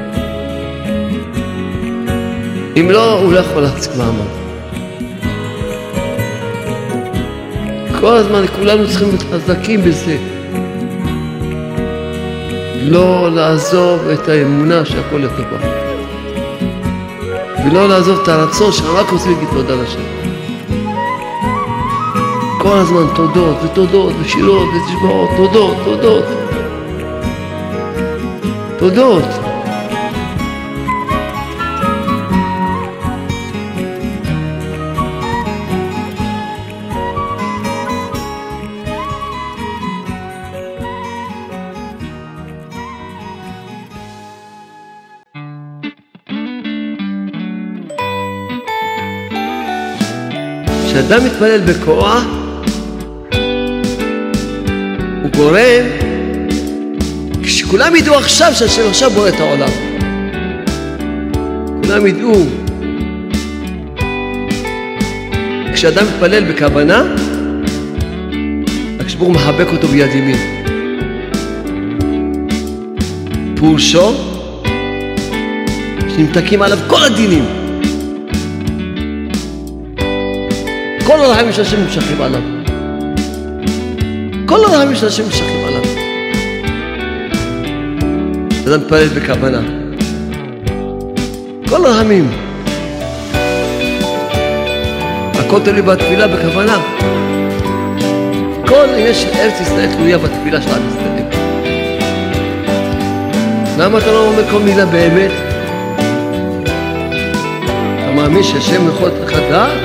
אם 2.76 2.90
לא, 2.90 3.18
הוא 3.18 3.32
לא 3.32 3.38
יכול 3.38 3.62
להחזיק 3.62 3.92
מעמד. 3.96 4.40
כל 8.00 8.16
הזמן 8.16 8.46
כולנו 8.56 8.88
צריכים 8.88 9.08
להיות 9.08 9.22
חזקים 9.32 9.82
בזה. 9.82 10.16
לא 12.82 13.30
לעזוב 13.30 14.08
את 14.08 14.28
האמונה 14.28 14.84
שהכל 14.84 15.16
לטובה. 15.16 15.58
ולא 17.66 17.88
לעזוב 17.88 18.20
את 18.22 18.28
הרצון 18.28 18.72
שרק 18.72 19.10
רוצים 19.10 19.32
להגיד 19.32 19.48
תודה 19.48 19.74
לשם. 19.74 20.00
כל 22.58 22.76
הזמן 22.76 23.04
תודות 23.14 23.56
ותודות 23.64 24.12
ושירות 24.20 24.68
ותשבעות, 24.68 25.30
תודות, 25.36 25.76
תודות. 25.84 26.24
תודות. 28.78 29.49
כשאדם 51.00 51.24
מתפלל 51.24 51.60
בכוח, 51.60 52.24
הוא 55.22 55.30
גורם, 55.36 55.84
כשכולם 57.42 57.96
ידעו 57.96 58.14
עכשיו 58.14 58.52
שהשם 58.54 58.88
עכשיו 58.88 59.10
בורא 59.10 59.28
את 59.28 59.40
העולם. 59.40 59.68
כולם 61.82 62.06
ידעו. 62.06 62.44
כשאדם 65.74 66.06
מתפלל 66.06 66.52
בכוונה, 66.52 67.02
הוא 69.20 69.32
מחבק 69.32 69.66
אותו 69.72 69.88
ביד 69.88 70.10
ימין. 70.14 70.36
פירושו 73.56 74.14
שנמתקים 76.08 76.62
עליו 76.62 76.78
כל 76.86 77.04
הדינים. 77.04 77.59
כל 81.10 81.24
הרחמים 81.24 81.52
של 81.52 81.62
השם 81.62 81.80
נמשכים 81.80 82.22
עליו. 82.22 82.40
כל 84.46 84.64
הרחמים 84.64 84.94
של 84.94 85.06
השם 85.06 85.22
נמשכים 85.22 85.64
עליו. 85.66 85.82
אדם 88.66 88.80
מתפלל 88.80 89.08
בכוונה. 89.08 89.60
כל 91.68 91.86
הרחמים. 91.86 92.30
הכל 95.34 95.60
תלוי 95.64 95.82
בתפילה 95.82 96.28
בכוונה. 96.28 96.78
כל 98.66 98.86
עניין 98.94 99.14
של 99.14 99.28
ארץ 99.34 99.60
ישראל 99.60 99.88
תלויה 99.96 100.18
בתפילה 100.18 100.62
של 100.62 100.70
עם 100.70 100.82
ישראל. 100.88 101.24
למה 103.78 103.98
אתה 103.98 104.12
לא 104.12 104.26
אומר 104.26 104.50
כל 104.50 104.58
מילה 104.58 104.86
באמת? 104.86 105.30
אתה 107.98 108.10
מאמין 108.16 108.42
שהשם 108.42 108.88
יכול 108.88 109.08
לתת 109.08 109.20
לך 109.20 109.38
דעת? 109.50 109.79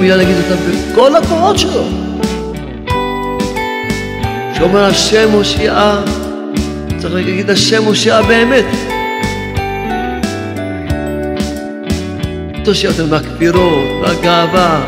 מילה 0.00 0.16
להגיד 0.16 0.36
אותה 0.36 0.54
בכל 0.62 1.16
הכוחות 1.16 1.58
שלו. 1.58 1.84
שאומר 4.58 4.84
השם 4.84 5.30
הושיעה, 5.32 6.00
צריך 6.98 7.14
להגיד 7.14 7.50
השם 7.50 7.84
הושיעה 7.84 8.22
באמת. 8.22 8.64
תושיע 12.64 12.90
אותנו 12.90 13.06
מהכפירות, 13.06 13.88
מהגאווה, 14.02 14.86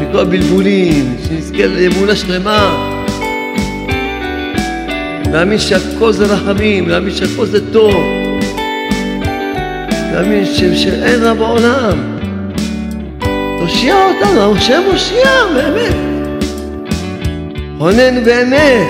מכל 0.00 0.18
הבלבולים, 0.18 1.16
שנזכה 1.28 1.66
לאמונה 1.66 2.16
שלמה. 2.16 2.90
להאמין 5.32 5.58
שהכל 5.58 6.12
זה 6.12 6.24
רחמים, 6.24 6.88
להאמין 6.88 7.14
שהכל 7.14 7.46
זה 7.46 7.72
טוב, 7.72 7.94
להאמין 10.12 10.44
שאין 10.54 11.22
רע 11.22 11.34
בעולם. 11.34 12.13
תושיע 13.66 13.94
אותנו, 14.06 14.56
השם 14.56 14.82
הושיע, 14.92 15.28
באמת. 15.54 15.94
הוננו 17.78 18.20
באמת. 18.24 18.86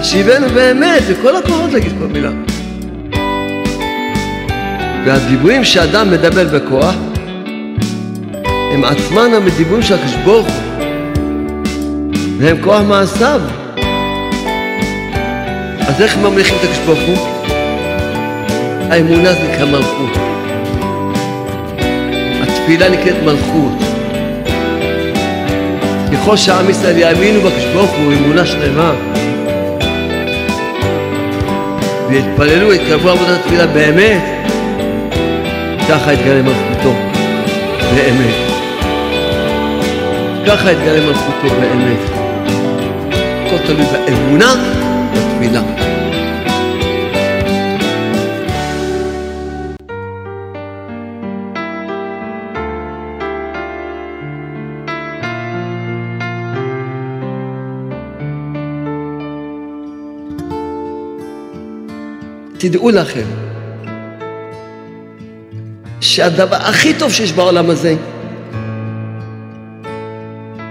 השיבנו 0.00 0.48
באמת, 0.48 1.02
וכל 1.06 1.36
הכוחות 1.36 1.72
להגיד 1.72 1.92
כל 1.98 2.06
מילה. 2.06 2.30
והדיבורים 5.06 5.64
שאדם 5.64 6.10
מדבר 6.10 6.44
בכוח, 6.58 6.94
הם 8.72 8.84
עצמם 8.84 9.30
הדיבורים 9.46 9.82
של 9.82 9.94
הקדוש 9.94 10.46
והם 12.38 12.56
כוח 12.62 12.80
מעשיו. 12.80 13.40
אז 15.80 16.02
איך 16.02 16.16
ממליכים 16.16 16.56
את 16.60 16.64
הקדוש? 16.64 17.18
האמונה 18.90 19.32
זה 19.32 19.52
נקרא 19.52 19.66
התפילה 22.68 22.88
נקראת 22.88 23.22
מלכות. 23.24 23.72
ככל 26.12 26.36
שעם 26.36 26.70
ישראל 26.70 26.98
יאמינו 26.98 27.40
בקדוש 27.40 27.64
ברוך 27.64 27.90
הוא 27.90 28.12
אמונה 28.12 28.46
שלמה 28.46 28.92
ויתפללו, 32.08 32.72
יתקרבו 32.72 33.08
עבודת 33.08 33.40
התפילה 33.40 33.66
באמת, 33.66 34.22
ככה 35.88 36.12
יתגלה 36.12 36.42
מלכותו 36.42 36.92
באמת. 37.94 38.34
ככה 40.46 40.72
יתגלה 40.72 41.06
מלכותו 41.06 41.54
באמת. 41.60 42.10
הכל 43.46 43.66
תלוי 43.66 43.86
באמונה 44.06 44.54
בתפילה. 45.12 45.87
תדעו 62.58 62.90
לכם 62.90 63.26
שהדבר 66.00 66.56
הכי 66.56 66.94
טוב 66.94 67.12
שיש 67.12 67.32
בעולם 67.32 67.70
הזה 67.70 67.94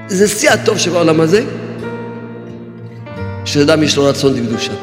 זה 0.08 0.28
שיא 0.28 0.50
הטוב 0.52 0.78
שבעולם 0.78 1.20
הזה 1.20 1.44
שאדם 3.46 3.84
יש 3.84 3.98
לו 3.98 4.06
רצון 4.06 4.34
לקדושה. 4.34 4.74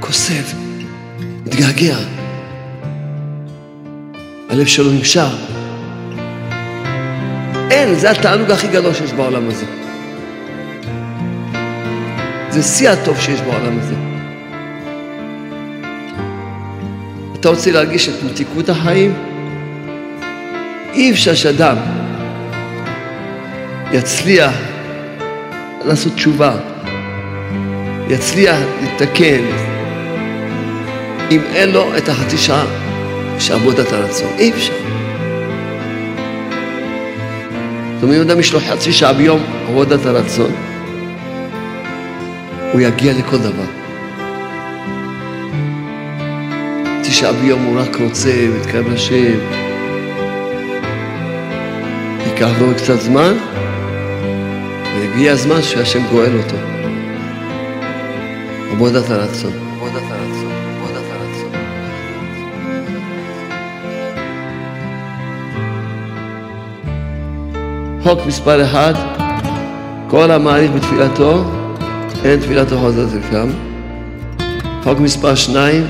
כוסף, 0.00 0.54
מתגעגע. 1.46 1.96
הלב 4.48 4.66
שלו 4.66 4.92
נמשך. 4.92 5.28
אין, 7.70 7.94
זה 7.94 8.10
התענוג 8.10 8.50
הכי 8.50 8.68
גדול 8.68 8.94
שיש 8.94 9.12
בעולם 9.12 9.48
הזה. 9.48 9.85
זה 12.56 12.62
שיא 12.62 12.90
הטוב 12.90 13.20
שיש 13.20 13.40
בעולם 13.40 13.78
הזה. 13.78 13.94
אתה 17.40 17.48
רוצה 17.48 17.70
להרגיש 17.70 18.08
את 18.08 18.14
מתיקות 18.24 18.68
החיים? 18.68 19.14
אי 20.94 21.10
אפשר 21.10 21.34
שאדם 21.34 21.76
יצליח 23.92 24.52
לעשות 25.84 26.12
תשובה, 26.14 26.52
יצליח 28.08 28.56
לתקן, 28.82 29.42
אם 31.30 31.40
אין 31.54 31.70
לו 31.70 31.96
את 31.96 32.08
החצי 32.08 32.38
שעה 32.38 32.64
של 33.38 33.54
עבודת 33.54 33.92
הרצון. 33.92 34.28
אי 34.38 34.50
אפשר. 34.50 34.72
זאת 37.94 38.02
אומרת, 38.02 38.16
אם 38.16 38.30
אדם 38.30 38.40
יש 38.40 38.52
לו 38.52 38.60
חצי 38.60 38.92
שעה 38.92 39.12
ביום 39.12 39.40
עבודת 39.68 40.06
הרצון, 40.06 40.65
הוא 42.72 42.80
יגיע 42.80 43.12
לכל 43.18 43.38
דבר. 43.38 43.64
חצי 47.00 47.12
שעה 47.12 47.32
ביום 47.32 47.62
הוא 47.62 47.80
רק 47.80 47.96
רוצה 48.00 48.30
ומתקרב 48.48 48.88
לשם. 48.88 49.38
ייקח 52.26 52.50
לו 52.60 52.66
קצת 52.76 53.00
זמן, 53.00 53.32
והגיע 54.94 55.32
הזמן 55.32 55.62
שהשם 55.62 56.02
גואל 56.10 56.38
אותו. 56.38 56.56
עבודת 58.72 59.10
הרצון. 59.10 59.66
חוק 68.06 68.26
מספר 68.26 68.64
אחד, 68.64 68.94
כל 70.08 70.30
המעריך 70.30 70.70
בתפילתו, 70.70 71.44
אין 72.24 72.40
תפילתו 72.40 72.78
חוזרת 72.78 73.08
לקם. 73.12 73.48
חוק 74.84 75.00
מספר 75.00 75.34
שניים, 75.34 75.86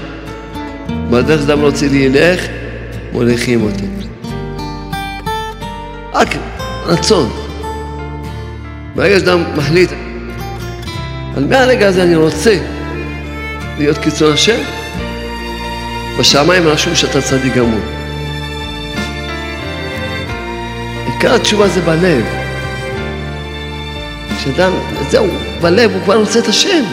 בדרך 1.11 1.41
שאדם 1.41 1.61
רוצה 1.61 1.89
לילך, 1.89 2.41
מוליכים 3.12 3.62
אותו. 3.62 3.85
רק 6.12 6.29
רצון. 6.87 7.31
ברגע 8.95 9.19
שאדם 9.19 9.45
מחליט, 9.57 9.91
אבל 11.35 11.45
מהרגע 11.45 11.89
הזה 11.89 12.03
אני 12.03 12.17
רוצה 12.17 12.59
להיות 13.79 13.99
קיצון 13.99 14.33
השם, 14.33 14.61
בשמיים 16.19 16.69
רשום 16.69 16.95
שאתה 16.95 17.23
צדיק 17.23 17.55
גמור. 17.57 17.81
עיקר 21.07 21.35
התשובה 21.35 21.69
זה 21.69 21.81
בלב. 21.81 22.36
כשאדם, 24.52 24.72
זהו, 25.11 25.26
בלב 25.61 25.90
הוא 25.92 26.02
כבר 26.02 26.16
רוצה 26.16 26.38
את 26.38 26.48
השם. 26.48 26.85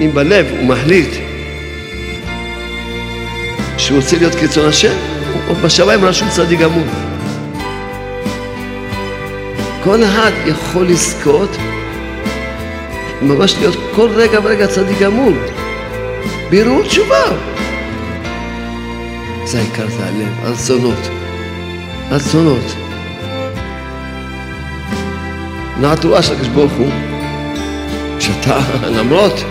אם 0.00 0.10
בלב 0.14 0.46
הוא 0.50 0.66
מחליט 0.66 1.08
שהוא 3.78 3.96
רוצה 3.98 4.16
להיות 4.16 4.34
קיצון 4.34 4.68
השם, 4.68 4.94
בשמיים 5.64 6.04
רשום 6.04 6.28
צדיק 6.28 6.60
גמור. 6.60 6.84
כל 9.84 10.04
אחד 10.04 10.30
יכול 10.46 10.86
לזכות 10.86 11.50
ממש 13.22 13.56
להיות 13.58 13.76
כל 13.94 14.08
רגע 14.14 14.40
ורגע 14.42 14.66
צדיק 14.66 14.98
גמור. 14.98 15.32
בירור 16.50 16.82
תשובה. 16.82 17.24
זה 19.44 19.58
העיקר, 19.58 19.88
זה 19.88 20.06
הלב, 20.06 20.44
הרצונות. 20.44 21.08
רצונות. 22.10 22.83
נעתועה 25.80 26.22
של 26.22 26.32
הקדוש 26.32 26.48
ברוך 26.48 26.72
הוא, 26.72 26.90
שאתה, 28.20 28.58
למרות 28.98 29.44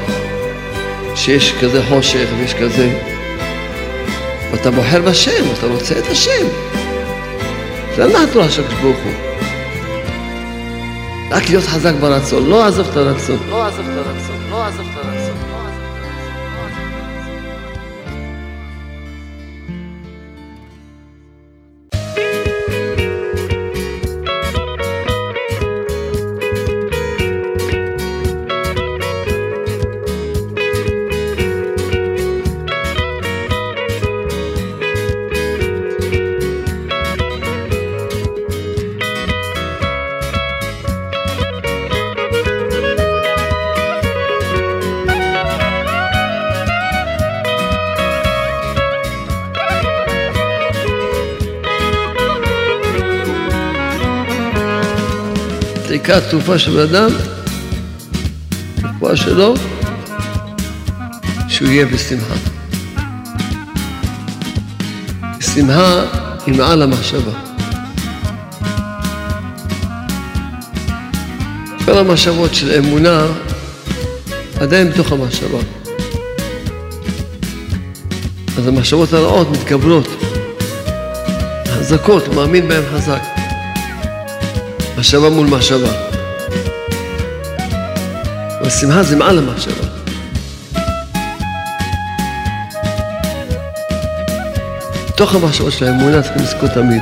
שיש 1.15 1.53
כזה 1.61 1.83
חושך 1.89 2.27
ויש 2.37 2.53
כזה, 2.53 2.99
ואתה 4.51 4.71
בוחר 4.71 5.01
בשם, 5.01 5.53
אתה 5.59 5.67
רוצה 5.67 5.99
את 5.99 6.07
השם. 6.11 6.47
זה 7.95 8.03
הנעתועה 8.03 8.49
של 8.49 8.61
הקדוש 8.61 8.79
ברוך 8.81 8.97
הוא. 9.03 9.13
רק 11.31 11.49
להיות 11.49 11.63
חזק 11.63 11.93
ברצון, 11.93 12.49
לא 12.49 12.65
עזוב 12.65 12.87
את 12.91 12.97
הרצון. 12.97 13.37
לא 13.49 13.65
עזוב 13.65 13.85
את 13.89 13.97
הרצון, 13.97 14.35
לא 14.49 14.63
עזוב 14.63 14.87
את 14.91 15.05
הרצון. 15.05 15.22
עיקר 56.13 56.27
התרופה 56.27 56.59
של 56.59 56.79
אדם, 56.79 57.09
התרופה 58.77 59.15
שלו, 59.15 59.53
שהוא 61.47 61.67
יהיה 61.67 61.85
בשמחה. 61.85 62.33
שמחה 65.39 66.03
היא 66.45 66.55
מעל 66.57 66.81
המחשבה. 66.81 67.31
כל 71.85 71.97
המחשבות 71.97 72.53
של 72.53 72.71
אמונה 72.71 73.25
עדיין 74.59 74.89
בתוך 74.89 75.11
המחשבה. 75.11 75.59
אז 78.57 78.67
המחשבות 78.67 79.13
הרעות 79.13 79.49
מתקבלות, 79.51 80.07
חזקות, 81.67 82.27
מאמין 82.27 82.67
בהן 82.67 82.83
חזק. 82.93 83.32
מחשבה 85.13 85.29
מול 85.29 85.47
מחשבה. 85.47 85.91
והשמחה 88.63 89.03
זה 89.03 89.15
מעל 89.15 89.37
המחשבה. 89.37 89.87
בתוך 95.07 95.35
המחשבה 95.35 95.71
של 95.71 95.85
האמונה 95.85 96.21
צריכים 96.21 96.41
לזכור 96.41 96.69
תמיד 96.69 97.01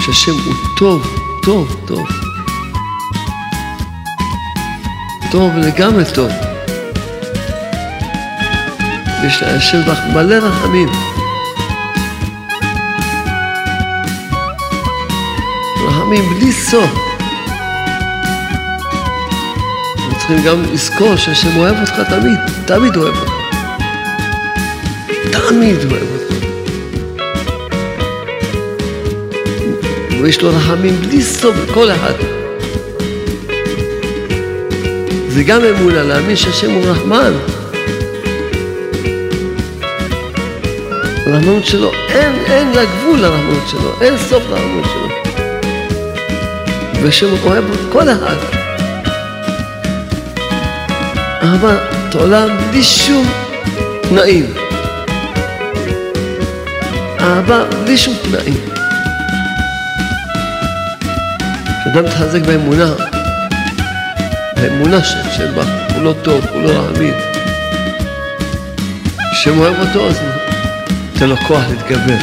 שהשם 0.00 0.32
הוא 0.32 0.54
טוב, 0.78 1.06
טוב, 1.42 1.76
טוב. 1.86 2.08
טוב 5.30 5.56
לגמרי 5.56 6.04
טוב. 6.14 6.30
ויש 9.22 9.42
להשם 9.42 9.80
מלא 10.14 10.34
רחמים. 10.34 10.88
רחמים 16.10 16.34
בלי 16.34 16.52
סוף. 16.52 16.90
אנחנו 19.96 20.18
צריכים 20.18 20.42
גם 20.44 20.62
לזכור 20.72 21.16
שהשם 21.16 21.56
אוהב 21.56 21.76
אותך 21.80 22.00
תמיד, 22.10 22.38
תמיד 22.66 22.96
אוהב 22.96 23.16
אותך. 23.16 23.32
תמיד 25.32 25.92
אוהב 25.92 26.02
אותך. 26.02 26.34
ויש 30.22 30.42
לו 30.42 30.50
רחמים 30.56 30.96
בלי 30.96 31.22
סוף 31.22 31.56
לכל 31.68 31.90
אחד. 31.90 32.14
זה 35.28 35.42
גם 35.42 35.60
אמונה, 35.64 36.02
להאמין 36.02 36.36
שהשם 36.36 36.70
הוא 36.70 36.84
רחמן. 36.84 37.32
הרחמנות 41.26 41.66
שלו, 41.66 41.90
אין, 42.08 42.32
אין 42.46 42.72
לה 42.72 42.84
גבול 42.84 43.20
לרחמנות 43.20 43.68
שלו, 43.68 43.92
אין 44.00 44.18
סוף 44.18 44.42
לרחמנות 44.50 44.84
שלו. 44.84 44.99
והשם 47.02 47.26
אוהב 47.44 47.64
כל 47.92 48.08
אחד. 48.08 48.36
אהבת 51.42 52.14
עולם 52.14 52.48
בלי 52.70 52.82
שום 52.82 53.26
תנאים. 54.02 54.54
אהבה 57.20 57.64
בלי 57.84 57.96
שום 57.96 58.14
תנאים. 58.22 58.60
כשאדם 61.80 62.04
מתחזק 62.04 62.40
באמונה, 62.40 62.92
האמונה 64.56 65.04
של 65.04 65.50
בה, 65.54 65.62
הוא 65.94 66.04
לא 66.04 66.14
טוב, 66.22 66.44
הוא 66.52 66.62
לא 66.62 66.70
רעמין, 66.70 67.14
השם 69.32 69.58
אוהב 69.58 69.74
אותו, 69.80 70.08
אז 70.08 70.20
נותן 71.12 71.28
לו 71.28 71.36
כוח 71.36 71.62
להתגבר. 71.70 72.16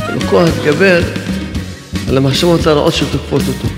נותן 0.00 0.14
לו 0.14 0.20
כוח 0.30 0.42
להתגבר 0.42 1.21
על 2.08 2.16
המחשבות 2.16 2.66
הרעות 2.66 2.94
שתוקפות 2.94 3.42
אותו. 3.48 3.68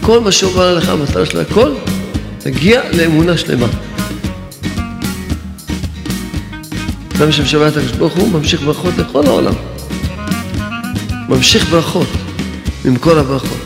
כל 0.00 0.20
מה 0.20 0.32
שעובר 0.32 0.62
עליך, 0.62 0.88
המטרה 0.88 1.26
של 1.26 1.40
הכל, 1.40 1.72
תגיע 2.38 2.82
לאמונה 2.92 3.38
שלמה. 3.38 3.66
אדם 7.16 7.32
שמשבח 7.32 7.72
את 7.72 7.76
הקדוש 7.76 7.92
ברוך 7.92 8.16
הוא 8.16 8.32
ממשיך 8.32 8.62
ברכות 8.62 8.98
לכל 8.98 9.26
העולם. 9.26 9.54
ממשיך 11.28 11.70
ברכות 11.70 12.08
ממקור 12.84 13.12
הברכות. 13.12 13.58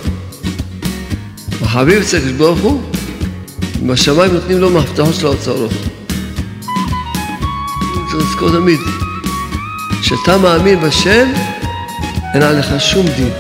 החביב 1.63 2.03
אצל 2.03 2.17
הקדוש 2.17 2.33
ברוך 2.33 2.61
הוא, 2.61 2.83
בשמיים 3.87 4.33
נותנים 4.33 4.59
לו 4.59 4.71
מהפתחות 4.71 5.15
של 5.15 5.27
האוצרות. 5.27 5.71
צריך 8.11 8.25
לזכור 8.29 8.51
תמיד, 8.51 8.81
כשאתה 10.01 10.39
מאמין 10.39 10.81
בשם, 10.81 11.33
אין 12.35 12.43
עליך 12.43 12.75
שום 12.79 13.07
דין. 13.17 13.31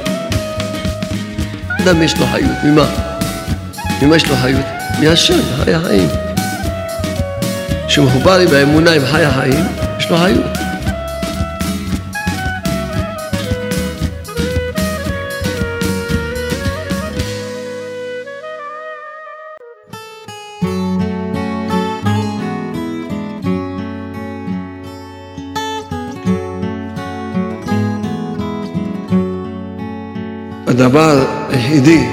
אדם 1.82 2.02
יש 2.02 2.18
לו 2.18 2.26
חיות, 2.26 2.64
ממה? 2.64 2.86
ממה 4.02 4.16
יש 4.16 4.28
לו 4.28 4.36
חיות? 4.36 4.66
מהשם, 5.00 5.38
חי 5.64 5.74
החיים. 5.74 6.08
כשהוא 7.86 8.06
מחובר 8.06 8.38
עם 8.38 8.54
האמונה, 8.54 8.92
עם 8.92 9.06
חי 9.06 9.24
החיים, 9.24 9.66
יש 9.98 10.10
לו 10.10 10.16
חיות. 10.16 10.63
הדבר 30.84 31.24
היחידי 31.50 32.04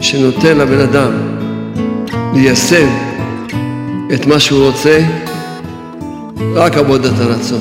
שנותן 0.00 0.58
לבן 0.58 0.80
אדם 0.80 1.12
ליישם 2.34 2.86
את 4.14 4.26
מה 4.26 4.40
שהוא 4.40 4.66
רוצה, 4.66 5.00
רק 6.54 6.76
עבודת 6.76 7.12
הרצון. 7.18 7.60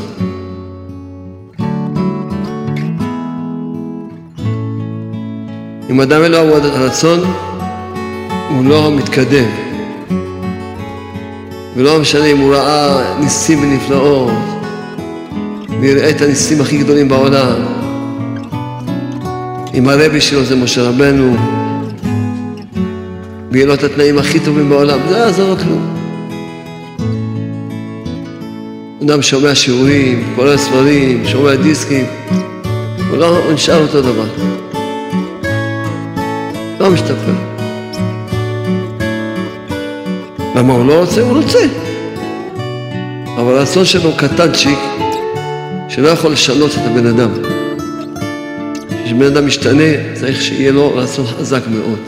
אם 5.89 6.01
אדם 6.01 6.23
אין 6.23 6.31
לו 6.31 6.37
עבודת 6.37 6.75
הרצון, 6.75 7.19
הוא 8.49 8.65
לא 8.65 8.91
מתקדם. 8.91 9.49
ולא 11.75 11.99
משנה 11.99 12.25
אם 12.25 12.37
הוא 12.37 12.55
ראה 12.55 13.19
ניסים 13.19 13.59
ונפלאות, 13.61 14.31
ויראה 15.81 16.09
את 16.09 16.21
הניסים 16.21 16.61
הכי 16.61 16.77
גדולים 16.77 17.07
בעולם. 17.07 17.72
אם 19.73 19.89
הרבי 19.89 20.21
שלו 20.21 20.45
זה 20.45 20.55
משה 20.55 20.81
רבנו, 20.81 21.35
ויהיה 23.51 23.65
לו 23.65 23.73
את 23.73 23.83
התנאים 23.83 24.17
הכי 24.17 24.39
טובים 24.39 24.69
בעולם, 24.69 24.99
זה 25.09 25.11
לא 25.11 25.17
יעזור 25.17 25.49
לו 25.49 25.57
כלום. 25.57 25.93
אדם 29.03 29.21
שומע 29.21 29.55
שיעורים, 29.55 30.23
קורא 30.35 30.57
ספרים, 30.57 31.25
שומע 31.25 31.55
דיסקים, 31.55 32.05
הוא 33.09 33.17
לא 33.17 33.37
נשאר 33.53 33.81
אותו 33.81 34.01
דבר. 34.01 34.25
לא 36.79 36.89
משתפר. 36.91 37.33
למה 40.55 40.73
הוא 40.73 40.85
לא 40.85 40.99
רוצה? 40.99 41.21
הוא 41.21 41.41
רוצה. 41.41 41.59
אבל 43.37 43.57
הרצון 43.57 43.85
שלו 43.85 44.11
קטנצ'יק, 44.17 44.79
שלא 45.89 46.07
יכול 46.07 46.31
לשנות 46.31 46.71
את 46.71 46.81
הבן 46.85 47.07
אדם. 47.07 47.52
כשבן 49.05 49.25
אדם 49.25 49.45
משתנה, 49.45 50.13
צריך 50.13 50.41
שיהיה 50.41 50.71
לו 50.71 50.95
רצון 50.95 51.25
חזק 51.25 51.61
מאוד. 51.67 51.99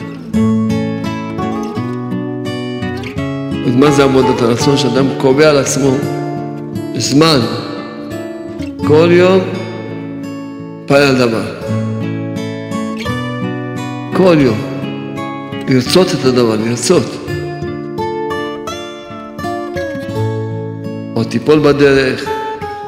אז 3.67 3.75
מה 3.75 3.91
זה 3.91 4.03
עבודת 4.03 4.41
הרצון? 4.41 4.77
שאדם 4.77 5.05
קובע 5.17 5.49
על 5.49 5.57
עצמו 5.57 5.91
זמן, 6.97 7.39
כל 8.87 9.07
יום, 9.11 9.39
פעל 10.85 11.03
על 11.03 11.17
דבר. 11.17 11.43
כל 14.13 14.37
יום. 14.39 14.57
לרצות 15.67 16.07
את 16.13 16.25
הדבר, 16.25 16.55
לרצות. 16.55 17.27
או 21.15 21.23
תיפול 21.23 21.59
בדרך, 21.59 22.25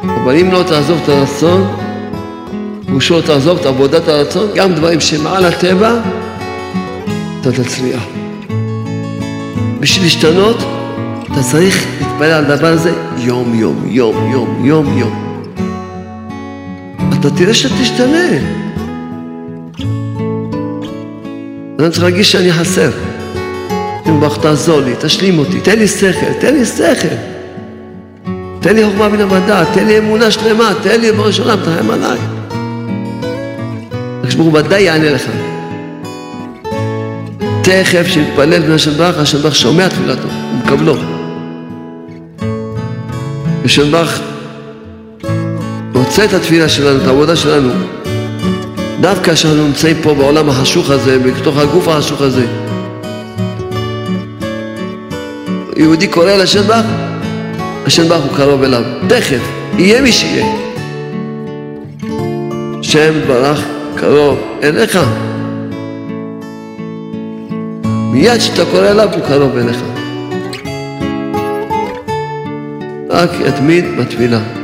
אבל 0.04 0.36
אם 0.36 0.52
לא 0.52 0.64
תעזוב 0.68 1.00
את 1.04 1.10
הרצון, 1.10 1.87
פירושו 3.00 3.22
תעזוב 3.22 3.60
את 3.60 3.66
עבודת 3.66 4.08
הרצון, 4.08 4.48
גם 4.56 4.74
דברים 4.74 5.00
שמעל 5.00 5.46
הטבע, 5.46 6.00
אתה 7.42 7.52
תצליח. 7.52 8.04
בשביל 9.80 10.04
להשתנות, 10.04 10.58
אתה 11.24 11.44
צריך 11.52 11.86
להתפלל 12.00 12.32
על 12.32 12.46
הדבר 12.46 12.68
הזה 12.68 12.92
יום 13.18 13.56
יום, 13.56 13.84
יום 13.88 14.32
יום, 14.32 14.66
יום 14.66 14.98
יום. 14.98 15.44
אתה 17.20 17.30
תראה 17.30 17.54
שאתה 17.54 17.74
תשתנה. 17.82 18.28
אני 21.80 21.90
צריך 21.90 22.04
להרגיש 22.04 22.32
שאני 22.32 22.54
חסר. 22.54 22.90
תנבח, 24.04 24.38
תעזור 24.38 24.82
לי, 24.82 24.94
תשלים 25.00 25.40
אותי, 25.40 25.60
תן 25.60 25.80
לי 25.80 25.88
שכל, 25.88 26.34
תן 26.40 26.54
לי 26.54 26.66
שכל. 26.66 27.16
תן 28.60 28.76
לי 28.76 28.86
חוכמה 28.86 29.10
מן 29.10 29.22
המדע, 29.22 29.64
תן 29.74 29.88
לי 29.88 29.98
אמונה 29.98 30.32
שלמה, 30.32 30.72
תן 30.84 31.02
לי 31.02 31.12
בראש 31.12 31.40
עולם, 31.40 31.58
תרחם 31.64 31.92
עליי. 31.92 32.37
ברוך 34.38 34.50
הוא 34.50 34.60
ודאי 34.60 34.82
יענה 34.82 35.10
לך. 35.10 35.30
תכף 37.62 38.08
שיתפלל 38.08 38.60
בן 38.60 38.72
השם 38.72 38.92
ברוך, 38.92 39.18
השם 39.18 39.38
ברוך 39.38 39.56
שומע 39.56 39.88
תפילתו, 39.88 40.28
הוא 40.28 40.60
מקבלו. 40.66 40.96
השם 43.66 43.92
ברוך 43.92 44.10
רוצה 45.94 46.26
את 46.26 46.34
התפילה 46.34 46.70
שלנו, 46.70 47.02
את 47.02 47.08
העבודה 47.08 47.36
שלנו, 47.36 47.70
דווקא 49.02 49.34
כשאנחנו 49.34 49.68
נמצאים 49.68 49.98
פה 50.02 50.14
בעולם 50.14 50.50
החשוך 50.50 50.90
הזה, 50.90 51.20
בתוך 51.20 51.58
הגוף 51.58 51.88
החשוך 51.88 52.22
הזה. 52.22 52.46
יהודי 55.78 56.08
קורא 56.08 56.32
לשם 56.32 56.62
ברוך, 56.62 56.86
השם 57.86 58.08
ברוך 58.08 58.24
הוא 58.24 58.38
קרוב 58.38 58.64
אליו, 58.64 58.84
תכף, 59.08 59.42
יהיה 59.78 60.02
מי 60.02 60.12
שיהיה. 60.12 60.46
שם 62.82 63.14
ברך 63.28 63.77
קרוב 64.00 64.40
אליך. 64.64 65.00
מיד 68.12 68.38
כשאתה 68.38 68.66
קורא 68.72 68.88
אליו 68.88 69.10
הוא 69.14 69.28
קרוב 69.28 69.58
אליך. 69.58 69.78
רק 73.10 73.30
יתמיד 73.46 73.86
בתפילה. 74.00 74.57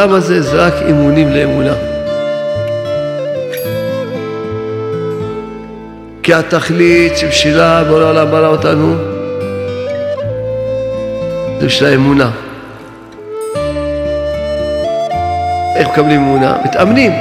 העולם 0.00 0.14
הזה 0.14 0.42
זה 0.42 0.66
רק 0.66 0.74
אימונים 0.86 1.28
לאמונה. 1.32 1.74
כי 6.22 6.34
התכלית 6.34 7.16
שבשבילה 7.16 7.84
בורא 7.84 8.02
העולם 8.04 8.30
ברא 8.30 8.46
אותנו 8.46 8.94
זה 11.60 11.66
בשביל 11.66 11.90
האמונה. 11.90 12.30
איך 15.76 15.88
מקבלים 15.88 16.20
אמונה? 16.20 16.58
מתאמנים. 16.64 17.12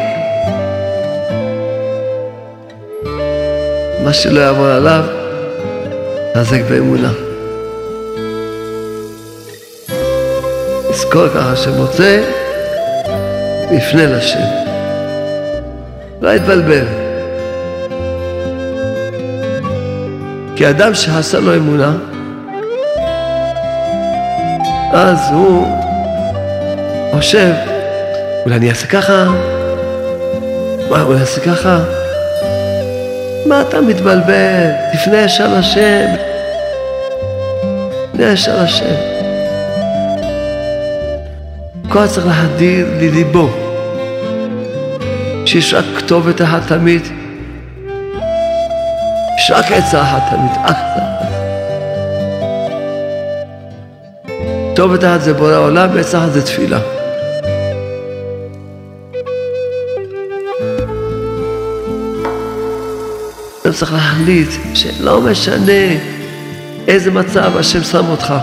מה 4.04 4.14
שלא 4.14 4.40
יעבור 4.40 4.66
עליו, 4.66 5.04
תחזק 6.34 6.62
באמונה. 6.70 7.12
תזכור 10.92 11.28
ככה 11.28 11.56
שמוצא, 11.56 12.39
יפנה 13.72 14.06
לשם. 14.06 14.40
לא 16.22 16.30
יתבלבל. 16.30 16.86
כי 20.56 20.70
אדם 20.70 20.94
שעשה 20.94 21.40
לו 21.40 21.56
אמונה, 21.56 21.92
אז 24.94 25.18
הוא 25.32 25.68
חושב, 27.16 27.54
אולי 28.46 28.56
אני 28.56 28.70
אעשה 28.70 28.88
ככה? 28.88 29.26
מה, 30.90 31.02
אולי 31.04 31.20
אעשה 31.20 31.42
ככה? 31.42 31.80
מה 33.46 33.62
אתה 33.62 33.82
מתבלבל? 33.82 34.70
תפנה 34.94 35.22
ישר 35.22 35.60
לשם. 35.60 36.06
תפנה 38.12 38.32
ישר 38.32 38.64
לשם. 38.64 38.96
כל 41.90 42.08
צריך 42.08 42.28
להדיר 42.28 42.88
לליבו 43.02 43.50
שיש 45.50 45.74
רק 45.74 45.86
כתובת 45.98 46.42
אחת 46.42 46.68
תמיד, 46.68 47.02
יש 49.38 49.52
רק 49.52 49.72
עצה 49.72 50.02
אחת 50.02 50.22
תמיד, 50.30 50.52
אך 50.64 50.76
אחת. 50.76 51.28
כתובת 54.74 55.04
אחת 55.04 55.22
זה 55.22 55.34
בורא 55.34 55.56
עולם 55.56 55.90
ועצה 55.94 56.18
אחת 56.18 56.32
זה 56.32 56.46
תפילה. 56.46 56.80
אתה 63.62 63.74
צריך 63.74 63.94
להחליט 63.94 64.50
שלא 64.74 65.22
משנה 65.22 65.98
איזה 66.88 67.12
מצב 67.12 67.58
השם 67.58 67.84
שם 67.84 68.06
אותך. 68.10 68.34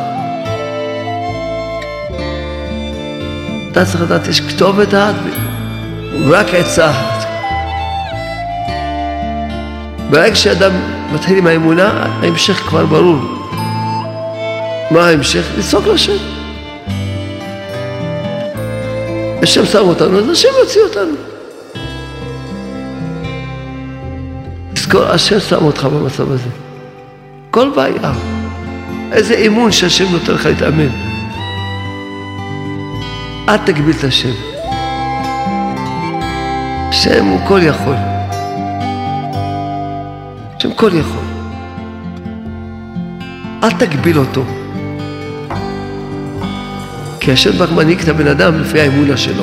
אתה 3.73 3.85
צריך 3.85 4.03
לדעת, 4.03 4.29
יש 4.29 4.41
כתובת 4.41 4.89
אחת, 4.89 5.15
רק 6.25 6.55
עצה 6.55 6.91
אחת. 6.91 7.27
ברגע 10.11 10.35
שאדם 10.35 10.73
מתחיל 11.13 11.39
עם 11.39 11.47
האמונה, 11.47 11.89
ההמשך 12.23 12.55
כבר 12.55 12.87
ברור. 12.87 13.19
מה 14.91 15.07
ההמשך? 15.07 15.47
לצעוק 15.59 15.87
לשם. 15.87 16.13
השם 19.43 19.67
שם 19.67 19.79
אותנו, 19.79 20.19
אז 20.19 20.29
השם 20.31 20.49
יוציא 20.61 20.81
אותנו. 20.81 21.15
תזכור, 24.75 25.03
השם 25.03 25.41
שם 25.41 25.65
אותך 25.65 25.85
במצב 25.85 26.33
הזה. 26.33 26.49
כל 27.51 27.71
בעיה. 27.77 28.13
איזה 29.13 29.35
אמון 29.35 29.73
שהשם 29.73 30.05
נותן 30.13 30.33
לך 30.33 30.47
להתאמן. 30.47 30.89
אל 33.49 33.57
תגביל 33.57 33.97
את 33.99 34.05
השם. 34.05 34.56
השם 37.07 37.25
הוא 37.25 37.41
כל 37.49 37.61
יכול. 37.63 37.95
השם 40.57 40.73
כל 40.73 40.91
יכול. 40.95 41.23
אל 43.63 43.71
תגביל 43.71 44.19
אותו. 44.19 44.45
כי 47.21 47.33
השם 47.33 47.63
רק 47.63 47.71
מנהיג 47.71 48.01
את 48.01 48.09
הבן 48.09 48.27
אדם 48.27 48.61
לפי 48.61 48.81
האמונה 48.81 49.17
שלו. 49.17 49.43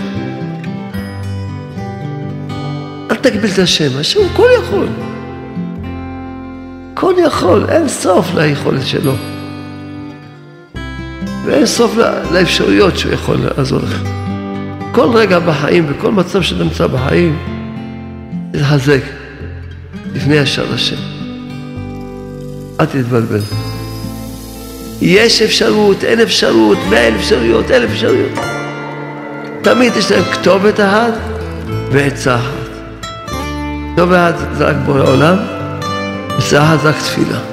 אל 3.11 3.15
תגביל 3.15 3.51
את 3.53 3.59
השם, 3.59 3.99
השם 3.99 4.19
הוא 4.19 4.29
כל 4.35 4.47
יכול. 4.63 4.87
כל 6.93 7.13
יכול, 7.25 7.65
אין 7.69 7.87
סוף 7.87 8.33
ליכולת 8.35 8.85
שלו. 8.85 9.13
ואין 11.45 11.65
סוף 11.65 11.95
לאפשרויות 12.31 12.97
שהוא 12.97 13.13
יכול 13.13 13.37
לעזור 13.57 13.79
לך. 13.79 14.03
כל 14.91 15.09
רגע 15.13 15.39
בחיים, 15.39 15.87
בכל 15.87 16.11
מצב 16.11 16.41
שאתה 16.41 16.63
נמצא 16.63 16.87
בחיים, 16.87 17.52
תתחזק 18.53 19.01
לפני 20.15 20.35
ישר 20.35 20.73
השם. 20.73 20.95
אל 22.79 22.85
תתבלבל. 22.85 23.39
יש 25.01 25.41
אפשרות, 25.41 26.03
אין 26.03 26.19
אפשרות, 26.19 26.77
מאה 26.89 27.07
אלף 27.07 27.15
אפשרויות, 27.19 27.71
אלף 27.71 27.89
אפשרויות. 27.91 28.31
תמיד 29.61 29.95
יש 29.95 30.11
להם 30.11 30.23
כתובת 30.23 30.79
אחת 30.79 31.13
ועצה 31.91 32.35
אחת. 32.35 32.99
כתובת 33.93 34.35
אחת 34.35 34.47
זה 34.57 34.65
רק 34.65 34.75
בורא 34.85 35.01
עולם, 35.01 35.37
עצה 36.37 36.63
אחת 36.63 36.81
זה 36.81 36.89
רק 36.89 36.95
תפילה. 36.95 37.52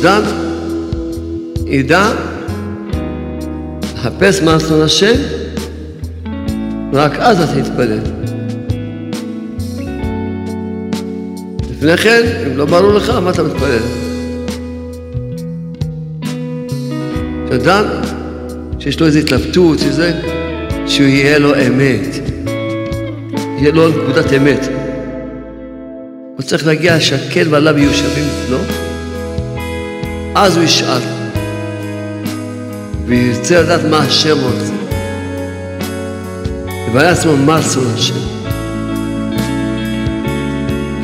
אדם 0.00 0.22
ידע 1.66 2.12
לחפש 3.94 4.42
מה 4.42 4.56
אסון 4.56 4.82
השם, 4.82 5.14
רק 6.92 7.12
אז 7.18 7.40
אתה 7.40 7.62
תתפלל. 7.62 7.98
לפני 11.70 11.96
כן, 11.96 12.22
אם 12.46 12.56
לא 12.56 12.64
ברור 12.64 12.92
לך, 12.92 13.10
מה 13.10 13.30
אתה 13.30 13.42
מתפלל? 13.42 13.78
שאדם 17.48 17.84
שיש 18.78 19.00
לו 19.00 19.06
איזו 19.06 19.18
התלבטות, 19.18 19.78
שזה, 19.78 20.12
שהוא 20.86 21.06
יהיה 21.06 21.38
לו 21.38 21.54
אמת, 21.54 22.28
יהיה 23.58 23.72
לו 23.72 23.88
נקודת 23.88 24.32
אמת. 24.32 24.68
הוא 26.36 26.42
צריך 26.42 26.66
להגיע 26.66 27.00
שהקל 27.00 27.46
ועליו 27.50 27.78
יהיו 27.78 27.94
שווים 27.94 28.24
לא? 28.50 28.89
אז 30.34 30.56
הוא 30.56 30.64
ישאל. 30.64 31.00
וירצה 33.06 33.62
לדעת 33.62 33.80
מה 33.90 33.98
השם 33.98 34.36
רוצה. 34.40 34.72
יבנה 36.88 37.02
לעצמו 37.02 37.36
מה 37.36 37.56
רצון 37.56 37.84
השם. 37.94 38.14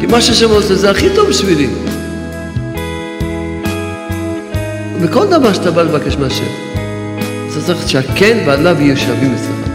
כי 0.01 0.07
מה 0.07 0.20
שהשם 0.20 0.51
רוצה 0.51 0.74
זה 0.74 0.91
הכי 0.91 1.07
טוב 1.14 1.29
בשבילי. 1.29 1.68
וכל 5.01 5.27
דבר 5.27 5.53
שאתה 5.53 5.70
בא 5.70 5.83
לבקש 5.83 6.16
מהשם, 6.16 6.45
אתה 7.51 7.61
צריך 7.66 7.89
שהכן 7.89 8.45
והלאו 8.47 8.81
יהיו 8.81 8.97
שווים 8.97 9.35
אצלך. 9.35 9.70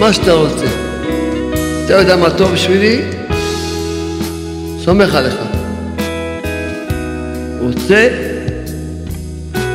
מה 0.00 0.12
שאתה 0.12 0.32
רוצה. 0.32 0.66
אתה 1.84 1.94
יודע 1.94 2.16
מה 2.16 2.30
טוב 2.30 2.52
בשבילי? 2.52 3.00
סומך 4.84 5.14
עליך. 5.14 5.57
רוצה 7.60 8.08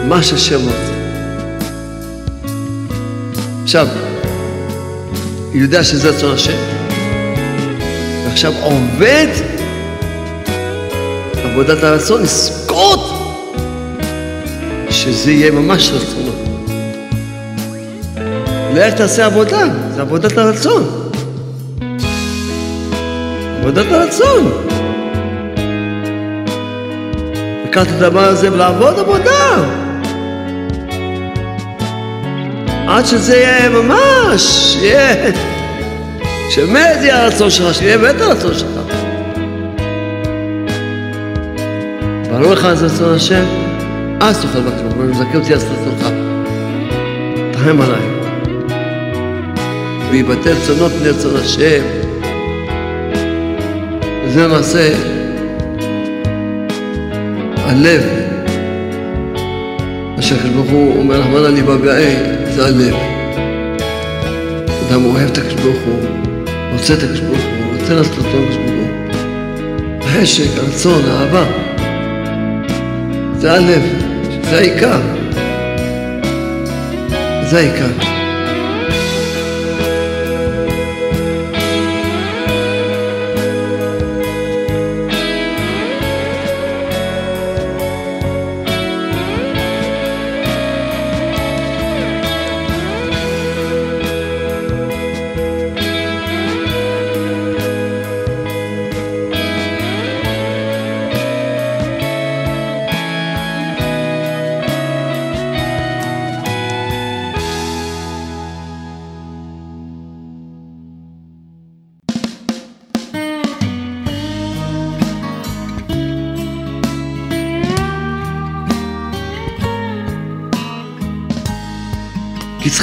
מה 0.08 0.24
שהשם 0.24 0.62
רוצה. 0.62 0.94
עכשיו, 3.64 3.88
יודע 5.54 5.84
שזה 5.84 6.10
רצון 6.10 6.34
השם, 6.34 6.58
ועכשיו 8.26 8.54
עובד 8.62 9.28
עבודת 11.44 11.84
הרצון, 11.84 12.22
לזכות 12.22 13.00
שזה 14.90 15.32
יהיה 15.32 15.52
ממש 15.52 15.92
רצונו. 15.92 16.32
לך 18.76 18.94
תעשה 18.94 19.26
עבודה, 19.26 19.64
זה 19.96 20.02
עבודת 20.02 20.38
הרצון. 20.38 21.10
עבודת 23.60 23.92
הרצון. 23.92 24.73
לקחת 27.74 27.88
את 27.88 28.02
הדבר 28.02 28.24
הזה 28.24 28.54
ולעבוד 28.54 29.00
עבודה. 29.00 29.64
עד 32.88 33.06
שזה 33.06 33.38
יהיה 33.38 33.70
ממש, 33.70 34.76
יהיה, 34.82 35.32
שבאמת 36.50 36.98
יהיה 37.02 37.24
הרצון 37.24 37.50
שלך, 37.50 37.74
שיהיה 37.74 37.98
באמת 37.98 38.22
הרצון 38.22 38.54
שלך. 38.54 38.96
ברור 42.30 42.54
לך 42.54 42.68
זה 42.74 42.86
רצון 42.86 43.16
השם? 43.16 43.44
אז 44.22 44.42
תוכל 44.42 44.60
לבקש 44.60 44.82
ממנו, 44.82 45.12
מזכה 45.12 45.38
אותי 45.38 45.54
אז 45.54 45.64
רצונך. 45.64 46.08
תרחם 47.52 47.82
עליי. 47.82 48.02
ויבטל 50.12 50.56
צונות 50.68 50.92
בני 50.92 51.10
רצון 51.10 51.36
השם. 51.36 51.84
זה 54.28 54.48
למעשה 54.48 55.13
הלב. 57.64 58.04
מה 60.16 60.22
שהקדוש 60.22 60.52
ברוך 60.52 60.70
הוא 60.70 61.00
אומר, 61.00 61.20
רחמנא 61.20 61.48
ליבא 61.48 61.76
גאה, 61.76 62.36
זה 62.56 62.66
הלב. 62.66 62.96
אדם 64.88 65.06
אוהב 65.06 65.30
את 65.32 65.38
הקדוש 65.38 65.54
ברוך 65.54 65.78
הוא, 65.86 66.00
רוצה 66.74 66.94
את 66.94 67.04
הקדוש 67.04 67.20
ברוך 67.20 67.40
הוא, 67.40 67.80
רוצה 67.80 67.94
לעשות 67.94 68.18
אותו 68.18 68.28
הקדוש 68.28 68.56
ברוך 68.56 68.70
הוא. 68.70 68.74
החשק, 70.02 70.58
הרצון, 70.58 71.02
האהבה. 71.06 71.46
זה 73.38 73.54
הלב, 73.54 73.82
זה 74.50 74.58
העיקר. 74.58 75.00
זה 77.50 77.58
העיקר. 77.58 78.23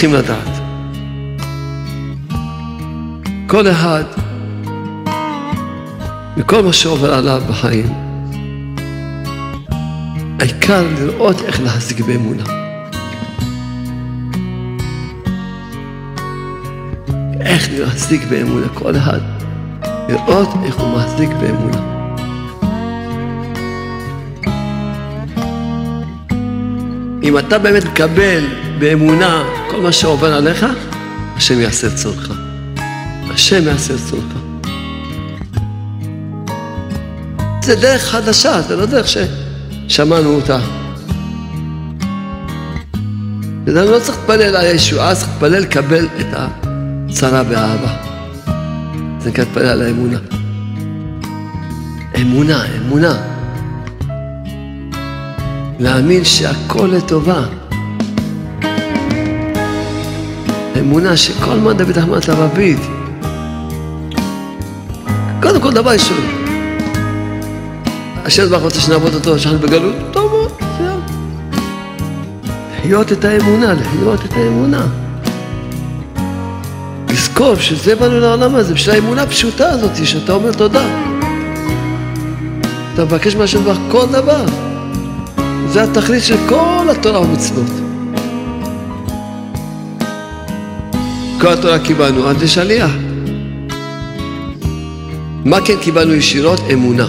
צריכים 0.01 0.19
לדעת. 0.19 0.61
כל 3.47 3.71
אחד, 3.71 4.05
וכל 6.37 6.63
מה 6.63 6.73
שעובר 6.73 7.15
עליו 7.15 7.43
בחיים, 7.49 7.87
העיקר 10.39 10.87
לראות 10.99 11.41
איך 11.41 11.61
להחזיק 11.61 12.01
באמונה. 12.01 12.43
איך 17.41 17.69
להחזיק 17.79 18.23
באמונה, 18.31 18.69
כל 18.75 18.97
אחד, 18.97 19.21
לראות 20.09 20.49
איך 20.65 20.77
הוא 20.77 20.97
מחזיק 20.97 21.31
באמונה. 21.31 21.81
אם 27.23 27.39
אתה 27.39 27.59
באמת 27.59 27.85
מקבל 27.85 28.45
באמונה 28.79 29.60
כל 29.71 29.81
מה 29.81 29.93
שעובר 29.93 30.35
עליך, 30.35 30.67
השם 31.37 31.61
יעשה 31.61 31.87
את 31.87 31.95
צורך. 31.95 32.31
השם 33.31 33.67
יעשה 33.67 33.95
את 33.95 33.99
צורך. 34.11 34.25
זה 37.63 37.77
דרך 37.77 38.03
חדשה, 38.03 38.63
זה 38.63 38.77
לא 38.77 38.87
דרך 38.87 39.07
ששמענו 39.09 40.35
אותה. 40.35 40.59
אתה 43.65 43.85
לא 43.85 43.99
צריך 43.99 44.19
להתפלל 44.19 44.43
על 44.43 44.57
הישועה, 44.57 45.15
צריך 45.15 45.29
להתפלל 45.29 45.59
לקבל 45.59 46.05
את 46.21 46.27
הצרה 46.33 47.43
באהבה. 47.43 47.97
זה 49.19 49.31
נקרא 49.31 49.45
להתפלל 49.45 49.67
על 49.67 49.83
האמונה. 49.83 50.19
אמונה, 52.21 52.65
אמונה. 52.77 53.17
להאמין 55.79 56.25
שהכל 56.25 56.91
לטובה. 56.93 57.60
אמונה 60.91 61.17
שכל 61.17 61.55
מה 61.55 61.73
דוד 61.73 61.99
אחמד 61.99 62.25
לבבית. 62.25 62.79
קודם 65.43 65.61
כל 65.61 65.73
דבר 65.73 65.91
ראשון, 65.91 66.17
השם 68.25 68.49
ברוך 68.49 68.63
רוצה 68.63 68.81
שנעבוד 68.81 69.15
אותו, 69.15 69.39
שאנחנו 69.39 69.59
בגלות, 69.59 69.95
טוב 70.11 70.33
מאוד, 70.33 70.53
זהו. 70.79 71.01
לחיות 72.79 73.13
את 73.13 73.25
האמונה, 73.25 73.75
לחיות 73.75 74.25
את 74.25 74.33
האמונה. 74.33 74.87
לזכור 77.11 77.55
שזה 77.55 77.95
באנו 77.95 78.21
לעולם 78.21 78.55
הזה, 78.55 78.75
בשביל 78.75 78.95
האמונה 78.95 79.23
הפשוטה 79.23 79.69
הזאת, 79.69 80.07
שאתה 80.07 80.33
אומר 80.33 80.53
תודה. 80.53 80.85
אתה 82.95 83.05
מבקש 83.05 83.35
מהשם 83.35 83.65
ברוך 83.65 83.79
כל 83.91 84.07
דבר. 84.13 84.45
זה 85.69 85.83
התכלית 85.83 86.25
של 86.25 86.37
כל 86.49 86.87
התורה 86.91 87.21
ומצוות. 87.21 87.80
כל 91.41 91.53
התורה 91.53 91.79
קיבלנו 91.79 92.29
עד 92.29 92.43
לשליח. 92.43 92.91
מה 95.45 95.61
כן 95.65 95.77
קיבלנו 95.81 96.15
ישירות? 96.15 96.61
אמונה. 96.73 97.07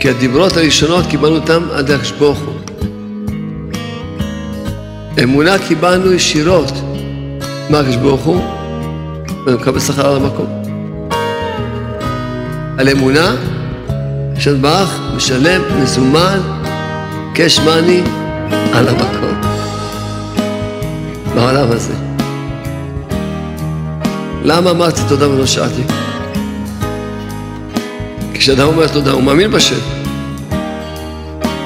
כי 0.00 0.10
הדיברות 0.10 0.56
הראשונות 0.56 1.06
קיבלנו 1.06 1.34
אותם 1.34 1.62
עד 1.72 1.90
הקדוש. 1.90 2.38
אמונה 5.22 5.58
קיבלנו 5.58 6.12
ישירות 6.12 6.72
מהקדוש 7.70 7.96
ברוך 7.96 8.24
הוא, 8.24 8.40
שכר 9.80 10.08
על 10.08 10.16
המקום. 10.16 10.46
על 12.78 12.88
אמונה 12.88 13.34
השם 14.36 14.62
ברח 14.62 15.00
משלם 15.16 15.60
מזומן, 15.82 16.40
קש 17.34 17.58
מאני, 17.58 18.02
על 18.72 18.88
המקום. 18.88 19.45
בעולם 21.36 21.70
הזה. 21.70 21.92
למה 24.42 24.70
אמרתי 24.70 25.00
תודה 25.08 25.30
ולא 25.30 25.46
שאלתי? 25.46 25.82
כשאדם 28.34 28.66
אומר 28.66 28.88
תודה, 28.88 29.10
הוא 29.10 29.22
מאמין 29.22 29.50
בשם, 29.50 29.76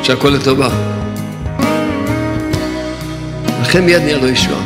שהכל 0.02 0.28
לטובה. 0.28 0.68
לכן 3.60 3.84
מיד 3.84 4.02
נהיה 4.02 4.18
לו 4.18 4.28
ישועה. 4.28 4.62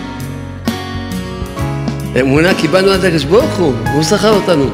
אמונה 2.21 2.55
קיבלנו 2.55 2.91
עד 2.91 3.05
הקדוש 3.05 3.25
ברוך 3.25 3.55
הוא, 3.57 3.75
הוא 3.95 4.03
זכר 4.03 4.31
אותנו. 4.31 4.71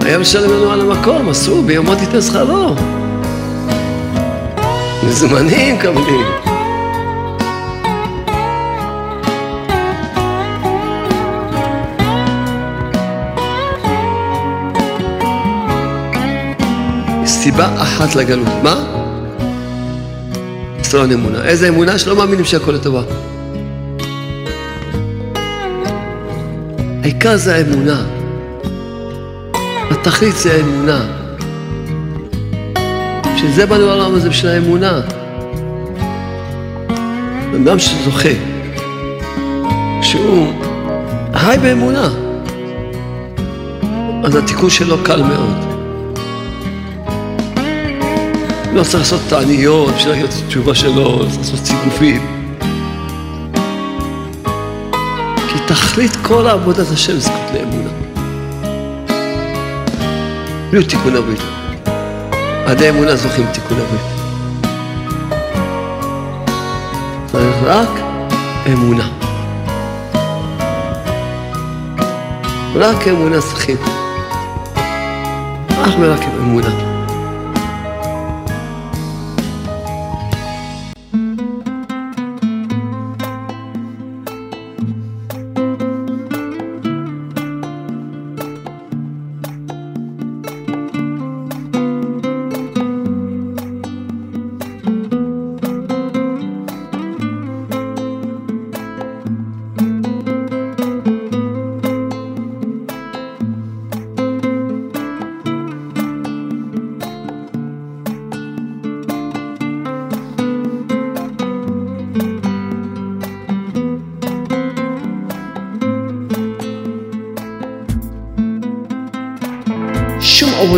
היה 0.00 0.18
משלם 0.18 0.50
לנו 0.50 0.72
על 0.72 0.80
המקום, 0.80 1.28
אסור, 1.28 1.62
ביומו 1.62 1.94
תיתן 1.94 2.20
שכרו. 2.20 2.74
מזומנים 5.08 5.78
קבלים. 5.78 6.41
סיבה 17.42 17.82
אחת 17.82 18.14
לגלות. 18.14 18.48
מה? 18.62 18.84
חסרון 20.80 21.12
אמונה. 21.12 21.44
איזה 21.44 21.68
אמונה? 21.68 21.98
שלא 21.98 22.16
מאמינים 22.16 22.44
שהכל 22.44 22.72
לטובה. 22.72 23.02
העיקר 27.02 27.36
זה 27.36 27.54
האמונה. 27.54 28.02
התכלית 29.90 30.36
זה 30.36 30.52
האמונה. 30.52 31.00
שזה 33.36 33.66
באנו 33.66 33.86
לעולם 33.86 34.14
הזה 34.14 34.28
בשביל 34.28 34.52
האמונה. 34.52 35.00
אדם 37.56 37.78
שזוכה, 37.78 38.28
שהוא 40.02 40.46
חי 41.34 41.56
באמונה, 41.62 42.08
אז 44.24 44.36
התיקון 44.36 44.70
שלו 44.70 44.96
קל 45.04 45.22
מאוד. 45.22 45.71
לא 48.74 48.82
צריך 48.82 48.98
לעשות 48.98 49.20
תעניות 49.28 49.94
בשביל 49.94 50.12
להגיד 50.12 50.26
את 50.26 50.34
התשובה 50.46 50.74
שלו, 50.74 51.18
לא 51.18 51.24
צריך 51.30 51.38
לעשות 51.38 51.66
סיגופים. 51.66 52.48
כי 55.48 55.58
תכלית 55.66 56.16
כל 56.22 56.46
עבודת 56.46 56.90
השם 56.90 57.18
זכות 57.18 57.50
לאמונה. 57.54 57.88
בלי 60.70 60.84
תיקון 60.84 61.16
הברית. 61.16 61.40
עדי 62.66 62.90
אמונה 62.90 63.16
זוכים 63.16 63.46
תיקון 63.52 63.78
הברית. 63.78 64.00
צריך 67.26 67.56
רק 67.64 67.88
אמונה. 68.72 69.08
רק 72.74 73.08
אמונה 73.08 73.40
צריכים. 73.40 73.76
אך 75.68 75.90
ורק 76.00 76.20
אמונה. 76.38 76.91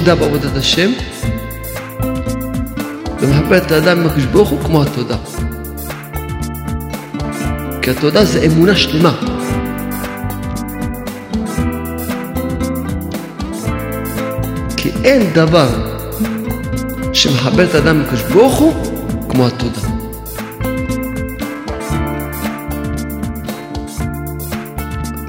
עבודה 0.09 0.26
בעבודת 0.26 0.57
השם, 0.57 0.90
ומחבר 3.20 3.57
את 3.57 3.70
האדם 3.70 4.00
עם 4.00 4.07
הקדוש 4.07 4.24
ברוך 4.24 4.48
הוא 4.48 4.61
כמו 4.64 4.82
התודה. 4.82 5.16
כי 7.82 7.90
התודה 7.90 8.24
זה 8.24 8.46
אמונה 8.46 8.76
שלמה. 8.76 9.12
כי 14.76 14.90
אין 15.05 15.32
דבר 15.32 15.68
שמחבר 17.12 17.64
את 17.64 17.74
האדם 17.74 17.96
עם 17.96 18.02
הקדוש 18.02 18.22
ברוך 18.22 18.55
הוא 18.55 18.74
כמו 19.28 19.46
התודה. 19.46 19.88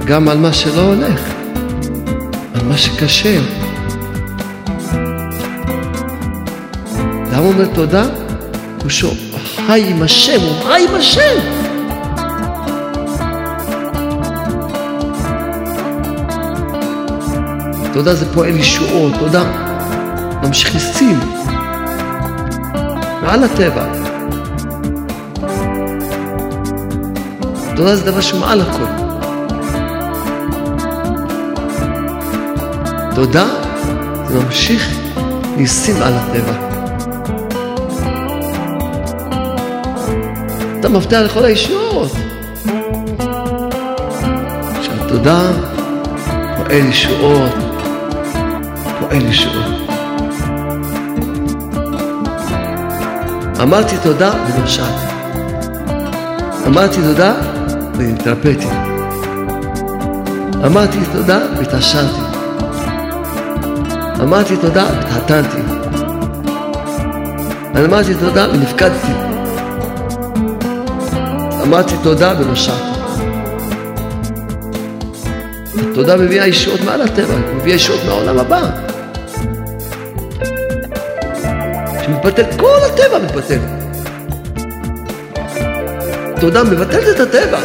גם 0.06 0.30
על 0.30 0.38
מה 0.38 0.54
שלא 0.54 0.82
הולך, 0.82 1.34
על 2.54 2.64
מה 2.68 2.78
שקשה. 2.78 3.65
למה 7.36 7.44
הוא 7.44 7.54
אומר 7.54 7.66
תודה? 7.74 8.06
הוא 8.82 8.90
שואל, 8.90 9.16
חי 9.68 9.84
עם 9.90 10.02
השם, 10.02 10.42
הוא 10.42 10.64
חי 10.64 10.86
עם 10.90 10.96
השם. 10.96 11.40
תודה 17.94 18.16
זה 18.16 18.34
פועל 18.34 18.50
ישועות, 18.50 19.14
תודה 19.20 19.44
ממשיך 20.44 20.74
ניסים 20.74 21.20
מעל 23.22 23.44
הטבע. 23.44 23.86
תודה 27.76 27.96
זה 27.96 28.12
דבר 28.12 28.22
שהוא 28.22 28.40
מעל 28.40 28.62
הכל. 28.62 28.86
תודה 33.16 33.46
זה 34.28 34.40
ממשיך 34.40 34.90
ניסים 35.58 35.96
על 36.02 36.14
הטבע. 36.14 36.75
אתה 40.86 40.94
מפתח 40.94 41.20
לכל 41.26 41.46
הישועות. 41.46 42.12
שהתודה 44.82 45.52
פועל 46.58 46.86
ישועות, 46.90 47.52
פועל 49.00 49.26
ישועות. 49.26 49.66
אמרתי 53.62 53.96
תודה 54.04 54.34
ונרשעתי. 54.48 55.06
אמרתי 56.68 57.02
תודה 57.02 57.34
והתרפאתי. 57.98 58.68
אמרתי 60.66 60.98
תודה 61.12 61.40
והתעשרתי. 61.58 62.22
אמרתי 64.22 64.58
תודה 64.58 64.86
והתחתנתי. 64.86 65.62
אמרתי 67.86 68.14
תודה 68.14 68.48
ונפקדתי. 68.50 69.35
אמרתי 71.66 71.94
תודה 72.04 72.34
ונושעתי. 72.40 72.96
התודה 75.92 76.18
מביאה 76.18 76.48
ישועות 76.48 76.82
מעל 76.82 77.02
הטבע, 77.02 77.36
מביאה 77.56 77.76
ישועות 77.76 78.02
מהעולם 78.06 78.40
הבא. 78.40 78.62
שמתבטל, 82.06 82.44
כל 82.58 82.78
הטבע 82.86 83.20
מתבטל. 83.26 83.60
תודה 86.40 86.64
מבטלת 86.64 87.16
את 87.16 87.20
הטבע. 87.20 87.60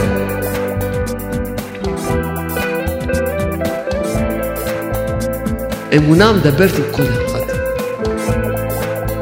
אמונה 5.97 6.33
מדברת 6.33 6.71
עם 6.77 6.85
כל 6.93 7.03
אחד. 7.03 7.41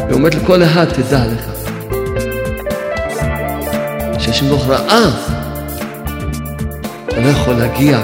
היא 0.08 0.14
אומרת 0.14 0.34
לכל 0.34 0.62
אחד, 0.62 0.84
תדע 0.84 1.24
לך. 1.26 1.57
שהשם 4.38 4.48
ברוך 4.48 4.66
ראה, 4.68 5.10
אתה 7.08 7.20
לא 7.20 7.28
יכול 7.28 7.54
להגיע 7.54 8.00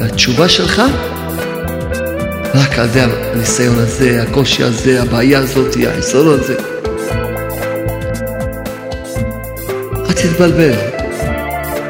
לתשובה 0.00 0.48
שלך 0.48 0.82
רק 2.54 2.78
על 2.78 2.84
ידי 2.84 3.00
הניסיון 3.00 3.78
הזה, 3.78 4.22
הקושי 4.22 4.62
הזה, 4.62 5.02
הבעיה 5.02 5.38
הזאת, 5.38 5.76
החיסרון 5.88 6.40
הזה. 6.40 6.54
אל 10.08 10.12
תתבלבל. 10.12 10.74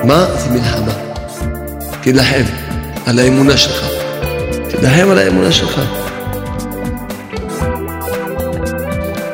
מה 0.04 0.26
זה 0.38 0.50
מלחמה? 0.50 0.92
תילחם 2.00 2.44
על 3.06 3.18
האמונה 3.18 3.56
שלך. 3.56 3.86
תילחם 4.68 5.10
על 5.10 5.18
האמונה 5.18 5.52
שלך. 5.52 5.80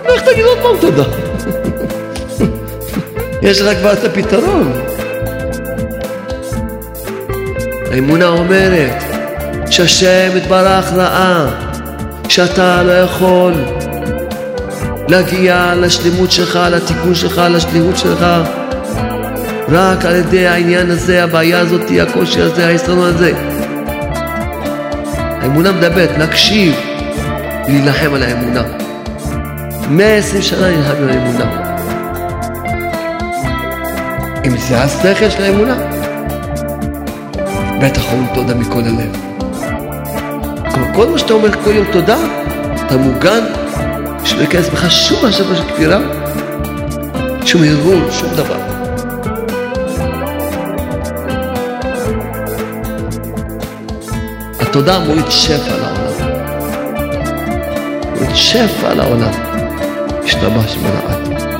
איך 0.05 0.23
תגיד 0.23 0.45
עוד 0.45 0.59
פעם 0.63 0.77
תודה? 0.81 1.24
יש 3.45 3.61
לך 3.61 3.79
כבר 3.79 3.93
את 3.93 4.05
הפתרון. 4.05 4.73
האמונה 7.93 8.27
אומרת 8.27 9.03
שהשם 9.71 10.37
יתברך 10.37 10.93
ראה 10.93 11.47
שאתה 12.29 12.83
לא 12.83 12.93
יכול 12.93 13.55
להגיע 15.09 15.75
לשלמות 15.77 16.33
שלך, 16.33 16.59
לתיקון 16.71 17.15
שלך, 17.15 17.43
לשליחות 17.51 17.99
שלך 17.99 18.27
רק 19.69 20.05
על 20.05 20.15
ידי 20.15 20.47
העניין 20.47 20.91
הזה, 20.91 21.25
הבעיה 21.25 21.61
הזאת, 21.61 21.83
הקושי 22.03 22.41
הזה, 22.41 22.67
ההסתרון 22.67 23.09
הזה. 23.09 23.33
האמונה 25.43 25.73
מדברת, 25.73 26.19
להקשיב, 26.19 26.75
להילחם 27.69 28.15
על 28.15 28.23
האמונה. 28.23 28.63
120 29.91 30.43
שנה 30.43 30.69
נלחם 30.69 31.03
על 31.03 31.09
האמונה. 31.09 31.64
זה 34.69 34.81
השכל 34.81 35.31
של 35.31 35.43
האמונה, 35.43 35.77
בטח 37.81 38.13
אומרים 38.13 38.29
תודה 38.35 38.55
מכל 38.55 38.81
הלב. 38.81 39.17
כלומר, 40.75 40.95
כל 40.95 41.09
מה 41.09 41.19
שאתה 41.19 41.33
אומר 41.33 41.63
כל 41.65 41.71
יום 41.71 41.87
תודה, 41.93 42.17
אתה 42.87 42.97
מוגן, 42.97 43.45
שלא 44.25 44.41
ייכנס 44.41 44.69
בך 44.69 44.91
שום 44.91 45.27
מחשבה 45.27 45.57
של 45.57 45.63
כפירה, 45.63 45.99
שום 47.45 47.65
ארגון, 47.65 48.09
שום 48.11 48.29
דבר. 48.35 48.59
התודה 54.61 54.99
מוריד 54.99 55.25
שפע 55.31 55.77
לעולם. 55.77 56.15
מוריד 58.15 58.35
שפע 58.35 58.95
לעולם. 58.95 59.33
השתבש 60.25 60.77
מלאט. 60.77 61.54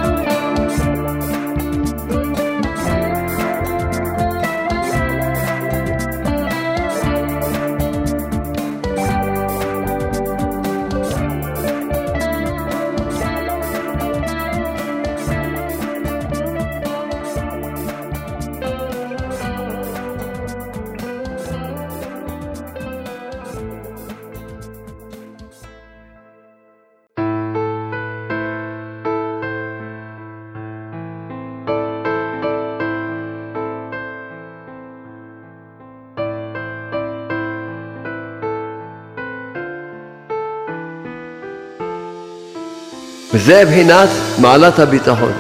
וזה 43.45 43.65
מבחינת 43.65 44.09
מעלת 44.41 44.79
הביטחון. 44.79 45.33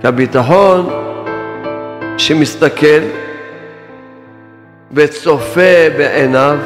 כי 0.00 0.06
הביטחון 0.06 0.90
שמסתכל 2.16 3.00
וצופה 4.92 5.88
בעיניו 5.98 6.58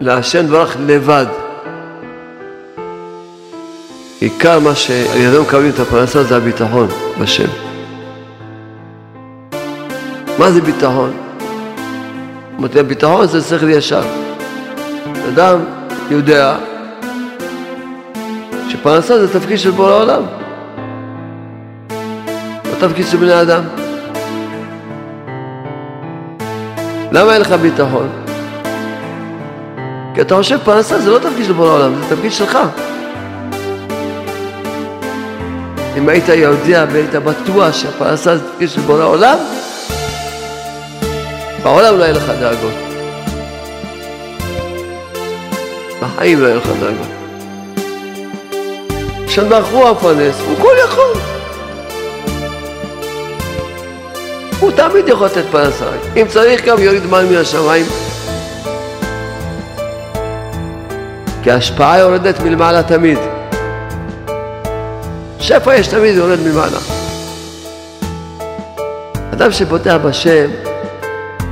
להשם 0.00 0.46
דברך 0.46 0.76
לבד. 0.86 1.26
עיקר 4.20 4.58
מה 4.58 4.74
שעל 4.74 5.20
ידינו 5.20 5.42
מקבלים 5.42 5.70
את 5.70 5.80
הפרנסה 5.80 6.22
זה 6.22 6.36
הביטחון 6.36 6.88
בשם. 7.20 7.48
מה 10.38 10.50
זה 10.50 10.60
ביטחון? 10.60 11.12
אמרתי, 12.58 12.80
הביטחון 12.80 13.26
זה 13.26 13.40
שכל 13.40 13.68
ישר. 13.68 14.02
אדם 15.28 15.58
יודע 16.10 16.56
שפרנסה 18.84 19.26
זה 19.26 19.40
תפקיד 19.40 19.58
של 19.58 19.70
בורא 19.70 19.90
העולם, 19.90 20.22
לא 22.64 22.88
תפקיד 22.88 23.06
של 23.06 23.16
בני 23.16 23.42
אדם. 23.42 23.62
למה 27.12 27.32
אין 27.34 27.40
לך 27.40 27.52
ביטחון? 27.52 28.08
כי 30.14 30.20
אתה 30.20 30.36
חושב 30.36 30.58
פרנסה 30.64 30.98
זה 31.00 31.10
לא 31.10 31.18
תפקיד 31.18 31.44
של 31.44 31.52
בורא 31.52 31.68
העולם, 31.68 31.94
זה 31.94 32.16
תפקיד 32.16 32.32
שלך. 32.32 32.58
אם 35.96 36.08
היית 36.08 36.28
יודע 36.28 36.84
והיית 36.92 37.14
בטוח 37.14 37.72
שהפרנסה 37.72 38.36
זה 38.36 38.50
תפקיד 38.52 38.68
של 38.68 38.80
בורא 38.80 39.02
העולם, 39.02 39.36
בעולם 41.62 41.98
לא 41.98 42.02
יהיה 42.02 42.12
לך 42.12 42.32
דאגות. 42.40 42.74
בחיים 46.00 46.40
לא 46.40 46.46
יהיה 46.46 46.56
לך 46.56 46.66
דאגות. 46.80 47.23
השם 49.34 49.48
ברוך 49.48 49.68
הוא 49.68 50.58
כל 50.58 50.74
יכול. 50.84 51.20
הוא 54.60 54.70
תמיד 54.70 55.08
יכול 55.08 55.26
לתת 55.26 55.44
פרנסה. 55.50 55.84
אם 56.16 56.26
צריך 56.28 56.64
גם 56.64 56.78
יוריד 56.78 57.06
מים 57.06 57.28
מן 57.28 57.36
השמיים. 57.36 57.86
כי 61.42 61.50
ההשפעה 61.50 61.98
יורדת 61.98 62.40
מלמעלה 62.40 62.82
תמיד. 62.82 63.18
שפע 65.40 65.74
יש 65.74 65.86
תמיד 65.86 66.14
יורד 66.14 66.40
מלמעלה. 66.40 66.78
אדם 69.32 69.52
שפותח 69.52 69.96
בשם, 70.04 70.50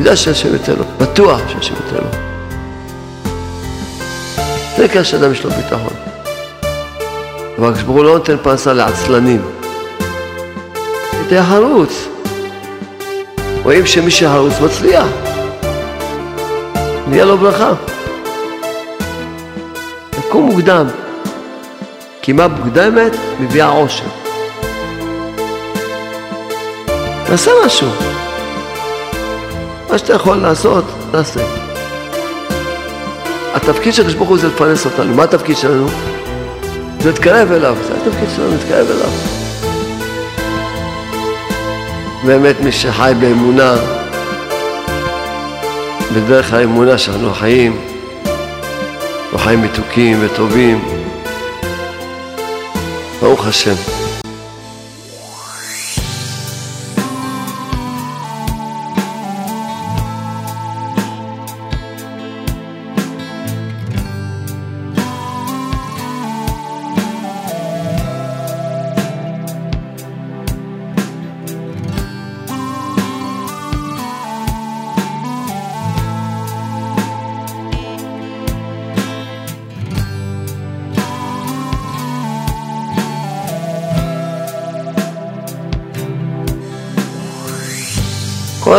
יודע 0.01 0.17
שהשם 0.17 0.53
ייתן 0.53 0.73
לו, 0.73 0.85
בטוח 0.99 1.41
שהשם 1.49 1.75
ייתן 1.75 2.05
לו. 2.05 2.11
זה 4.77 4.85
נקרא 4.85 5.03
שאדם 5.03 5.33
יש 5.33 5.45
לו 5.45 5.51
ביטחון. 5.51 6.12
אבל 7.63 7.75
כשברור 7.75 8.05
לא 8.05 8.13
נותן 8.13 8.37
פרנסה 8.43 8.73
לעצלנים. 8.73 9.43
תהיה 11.29 11.45
חרוץ. 11.45 12.09
רואים 13.63 13.87
שמי 13.87 14.11
שחרוץ 14.11 14.53
מצליח. 14.65 15.07
נהיה 17.09 17.25
לו 17.25 17.39
ברכה. 17.39 17.71
תקום 20.11 20.47
מוקדם. 20.47 20.87
קימה 22.21 22.49
מוקדמת 22.49 23.13
מביאה 23.41 23.69
עושר. 23.69 24.05
תעשה 27.27 27.51
משהו. 27.67 27.89
מה 29.91 29.99
שאתה 29.99 30.13
יכול 30.13 30.37
לעשות, 30.37 30.85
תעשה. 31.11 31.41
התפקיד 33.55 33.95
של 33.95 34.15
ברוך 34.15 34.29
הוא 34.29 34.39
זה 34.39 34.49
לפרנס 34.49 34.87
אותנו. 34.87 35.15
מה 35.15 35.23
התפקיד 35.23 35.57
שלנו? 35.57 36.12
זה 37.03 37.11
להתקרב 37.11 37.53
אליו. 37.53 37.77
זה 37.83 37.95
התפקיד 37.95 38.29
שלנו, 38.37 38.51
להתקרב 38.51 38.87
אליו. 38.91 39.11
באמת 42.25 42.61
מי 42.61 42.73
שחי 42.73 43.13
באמונה, 43.21 43.75
בדרך 46.15 46.53
האמונה 46.53 46.99
שאנחנו 46.99 47.35
חיים, 47.35 47.81
אנחנו 49.23 49.39
חיים 49.39 49.63
מתוקים 49.63 50.19
וטובים. 50.21 50.85
ברוך 53.21 53.47
השם. 53.47 54.02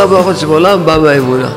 כל 0.03 0.09
הברכות 0.09 0.37
שבעולם 0.37 0.85
בא 0.85 0.97
מהאמונה. 0.97 1.49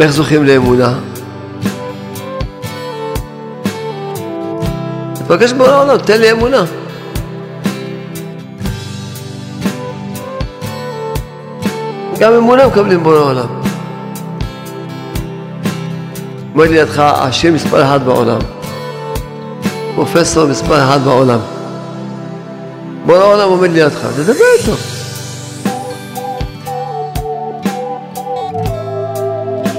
איך 0.00 0.10
זוכים 0.10 0.44
לאמונה? 0.44 0.94
תבקש 5.14 5.52
בורא 5.52 5.70
העולם, 5.70 5.96
תן 5.96 6.20
לי 6.20 6.32
אמונה. 6.32 6.64
גם 12.18 12.32
אמונה 12.32 12.66
מקבלים 12.66 13.02
בורא 13.02 13.16
העולם. 13.16 13.48
אומר 16.54 16.70
לידך, 16.70 16.98
השם 16.98 17.54
מספר 17.54 17.82
אחד 17.82 18.04
בעולם. 18.04 18.38
פרופסור 19.94 20.46
מספר 20.46 20.84
אחד 20.84 21.00
בעולם. 21.04 21.59
בורא 23.10 23.22
העולם 23.22 23.48
עומד 23.48 23.70
לידך, 23.70 24.06
תדבר 24.16 24.44
איתו. 24.58 24.72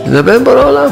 תדבר 0.05 0.36
עם 0.36 0.43
בורא 0.43 0.57
העולם. 0.57 0.89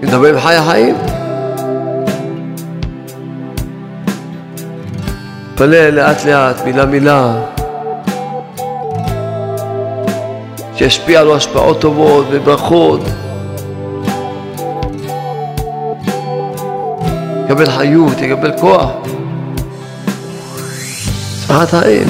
תדבר 0.00 0.28
עם 0.28 0.40
חי 0.40 0.54
החיים. 0.54 0.96
תפלל 5.54 5.90
לאט 5.90 6.24
לאט, 6.24 6.64
מילה 6.64 6.86
מילה. 6.86 7.34
שישפיע 10.74 11.20
עליו 11.20 11.36
השפעות 11.36 11.80
טובות 11.80 12.26
וברכות. 12.30 13.00
יקבל 17.52 17.70
חיות, 17.70 18.20
יקבל 18.20 18.52
כוח. 18.60 18.90
צפחת 21.40 21.68
חיים. 21.68 22.08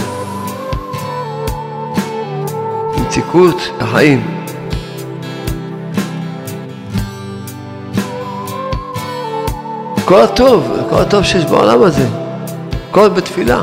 מציקות 3.00 3.70
החיים. 3.80 4.26
כל 10.04 10.20
הטוב, 10.20 10.72
כל 10.90 11.00
הטוב 11.00 11.22
שיש 11.24 11.44
בעולם 11.44 11.82
הזה, 11.82 12.06
הכל 12.90 13.08
בתפילה. 13.08 13.62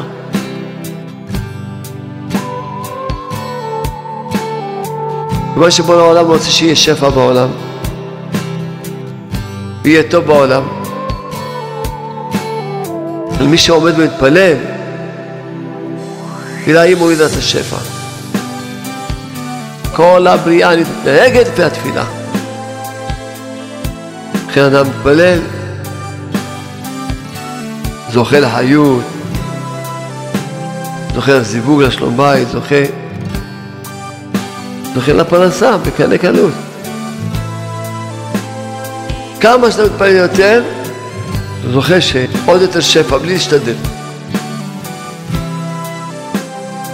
כמו 5.53 5.71
שבורא 5.71 5.97
העולם 5.97 6.25
רוצה 6.25 6.49
שיהיה 6.49 6.75
שפע 6.75 7.09
בעולם, 7.09 7.49
ויהיה 9.83 10.03
טוב 10.09 10.25
בעולם. 10.25 10.78
על 13.39 13.47
מי 13.47 13.57
שעומד 13.57 13.99
ומתפלל, 13.99 14.53
תפילה 16.61 16.81
היא 16.81 16.95
מורידה 16.95 17.25
את 17.25 17.31
השפע. 17.37 17.77
כל 19.95 20.27
הבריאה 20.27 20.75
מתנהגת 20.75 21.47
לפי 21.47 21.63
התפילה. 21.63 22.05
לכן 24.49 24.63
אדם 24.63 24.85
מתפלל, 24.87 25.39
זוכה 28.11 28.39
לחיות, 28.39 29.03
זוכה 31.15 31.31
לזיווג, 31.31 31.81
לשלום 31.81 32.17
בית, 32.17 32.47
זוכה, 32.47 32.75
זוכה 34.95 35.13
לפרנסה 35.13 35.77
בקנה 35.77 36.17
קלות. 36.17 36.53
כמה 39.39 39.71
שאתה 39.71 39.85
מתפלל 39.85 40.15
יותר, 40.15 40.63
זוכה 41.67 42.01
שעוד 42.01 42.61
יותר 42.61 42.79
שפע, 42.79 43.17
בלי 43.17 43.33
להשתדל. 43.33 43.75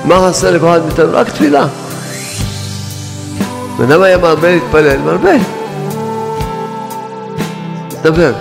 מה 0.05 0.29
חסר 0.29 0.51
לכל 0.51 0.69
אחד 0.69 0.85
מאיתנו? 0.85 1.09
רק 1.13 1.29
תפילה. 1.29 1.67
בן 3.77 3.91
אדם 3.91 4.01
היה 4.01 4.17
מרבה 4.17 4.55
להתפלל, 4.55 4.97
מרבה. 4.97 5.33
לדבר, 7.99 8.33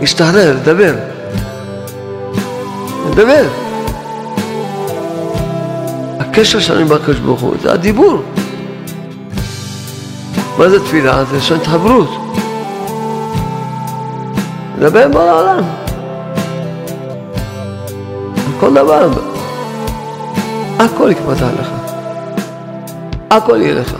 להשתחרר, 0.00 0.56
לדבר. 0.56 0.94
לדבר. 3.10 3.48
הקשר 6.18 6.60
שלנו 6.60 6.80
עם 6.80 6.92
הקדוש 6.92 7.18
ברוך 7.18 7.40
הוא 7.40 7.54
זה 7.62 7.72
הדיבור. 7.72 8.22
מה 10.58 10.68
זה 10.68 10.80
תפילה? 10.84 11.24
זה 11.24 11.36
לשון 11.36 11.56
התחברות. 11.56 12.21
לגבי 14.82 14.98
בורא 15.12 15.24
העולם. 15.24 15.64
כל 18.60 18.74
דבר, 18.74 19.10
הכל 20.78 21.10
יקפצה 21.10 21.48
עליך, 21.48 21.68
הכל 23.30 23.58
יהיה 23.60 23.74
לך. 23.74 23.94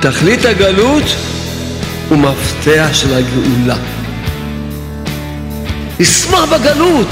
תכלית 0.00 0.44
הגלות 0.44 1.04
ומפתח 2.10 2.88
של 2.92 3.14
הגאולה. 3.14 4.01
לשמח 6.00 6.44
בגלות. 6.52 7.08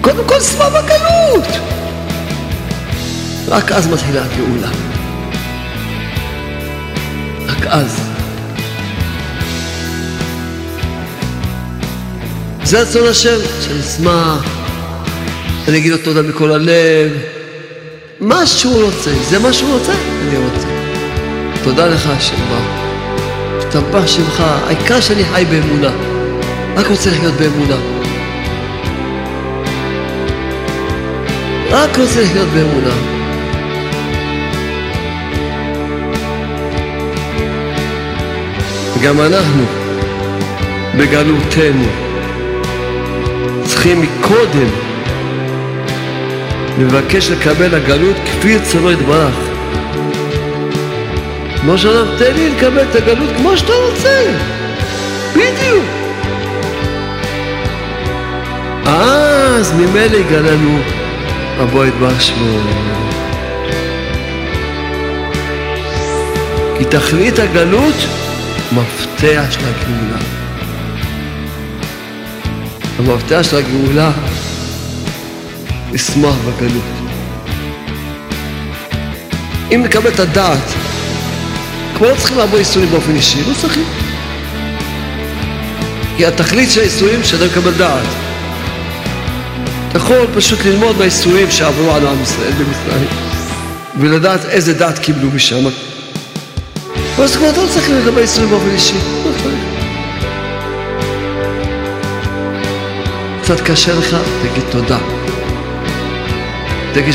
קודם 0.00 0.28
כל 0.28 0.40
שמח 0.40 0.68
בגלות. 0.68 1.48
רק 3.48 3.72
אז 3.72 3.86
מתחילה 3.86 4.24
הגאולה. 4.24 4.68
רק 7.46 7.66
אז. 7.66 8.00
זה 12.64 12.82
רצון 12.82 13.08
השם, 13.08 13.38
שאני 13.60 13.80
אשמח, 13.80 14.44
אני 15.68 15.78
אגיד 15.78 15.92
לו 15.92 15.98
תודה 15.98 16.22
מכל 16.22 16.52
הלב. 16.52 17.12
מה 18.20 18.46
שהוא 18.46 18.82
רוצה, 18.82 19.10
זה 19.30 19.38
מה 19.38 19.52
שהוא 19.52 19.78
רוצה, 19.78 19.92
אני 19.92 20.36
רוצה. 20.36 20.68
תודה 21.64 21.86
לך 21.86 22.06
השם 22.06 22.36
ברוך. 22.36 22.83
השתבח 23.76 24.06
שמך, 24.06 24.40
העיקר 24.66 25.00
שאני 25.00 25.24
חי 25.24 25.44
באמונה. 25.50 25.90
רק 26.76 26.86
רוצה 26.86 27.10
לחיות 27.10 27.34
באמונה. 27.34 27.76
רק 31.70 31.98
רוצה 31.98 32.22
לחיות 32.22 32.48
באמונה. 32.48 32.94
גם 39.02 39.20
אנחנו, 39.20 39.62
בגלותנו, 40.98 41.84
צריכים 43.64 44.00
מקודם 44.00 44.68
לבקש 46.78 47.30
לקבל 47.30 47.74
הגלות 47.74 48.16
כפי 48.24 48.56
רצונו 48.56 48.90
יתברך. 48.90 49.53
כמו 51.64 51.78
שאומר, 51.78 52.18
תן 52.18 52.34
לי 52.34 52.50
לקבל 52.50 52.82
את 52.90 52.94
הגלות 52.94 53.30
כמו 53.36 53.56
שאתה 53.56 53.72
רוצה. 53.72 54.32
בדיוק. 55.32 55.84
אז 58.86 59.72
ממילא 59.72 60.16
יגלנו 60.16 60.78
אבו 61.62 61.84
יתברך 61.84 62.22
שמו. 62.22 62.58
כי 66.78 66.84
תכלית 66.84 67.38
הגלות 67.38 67.94
מפתח 68.72 69.44
של 69.50 69.60
הגאולה. 69.60 70.18
המפתח 72.98 73.42
של 73.42 73.56
הגאולה 73.56 74.10
לשמוח 75.92 76.34
בגלות. 76.34 76.94
אם 79.74 79.82
נקבל 79.84 80.10
את 80.10 80.20
הדעת, 80.20 80.74
כבר 81.96 82.10
לא 82.10 82.16
צריכים 82.16 82.38
לעבור 82.38 82.58
ייסורים 82.58 82.90
באופן 82.90 83.16
אישי, 83.16 83.38
לא 83.48 83.54
צריכים. 83.60 83.84
כי 86.16 86.26
התכלית 86.26 86.70
של 86.70 86.80
הייסורים 86.80 87.24
שאתה 87.24 87.44
מקבל 87.44 87.72
דעת. 87.72 88.06
אתה 89.88 89.98
יכול 89.98 90.26
פשוט 90.34 90.58
ללמוד 90.64 90.98
מהייסורים 90.98 91.50
שעברו 91.50 91.90
על 91.90 92.06
עם 92.06 92.22
ישראל 92.22 92.52
במצרים, 92.52 93.08
ולדעת 94.00 94.44
איזה 94.44 94.74
דעת 94.74 94.98
קיבלו 94.98 95.30
משם. 95.30 95.64
ואז 97.16 97.36
כבר 97.36 97.50
אתה 97.50 97.62
לא 97.62 97.68
צריך 97.68 97.90
לדבר 97.90 98.20
ייסורים 98.20 98.50
באופן 98.50 98.70
אישי, 98.70 98.94
לא 99.24 99.30
צריך. 99.42 99.54
קצת 103.42 103.60
קשה 103.60 103.94
לך, 103.94 104.16
תגיד 104.42 104.64
תודה. 104.70 104.98
תגיד, 106.92 107.14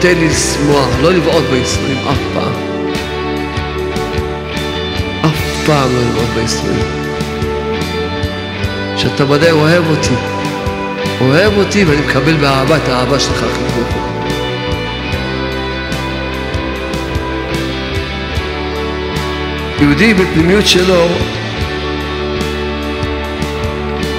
תן 0.00 0.18
לי 0.18 0.28
לשמוח, 0.28 0.88
לא 1.02 1.12
לבעוט 1.12 1.44
בייסורים 1.50 1.98
אף 2.08 2.18
פעם. 2.34 2.73
פעם 5.66 5.92
לא 5.94 6.00
לבעוט 6.00 6.28
בייסורים. 6.34 6.84
שאתה 8.96 9.30
ודאי 9.30 9.50
אוהב 9.50 9.84
אותי. 9.90 10.14
אוהב 11.20 11.58
אותי 11.58 11.84
ואני 11.84 12.00
מקבל 12.00 12.36
באהבה 12.36 12.76
את 12.76 12.88
האהבה 12.88 13.20
שלך, 13.20 13.38
חיבור. 13.38 13.84
יהודי 19.80 20.14
בפנימיות 20.14 20.66
שלו, 20.66 21.06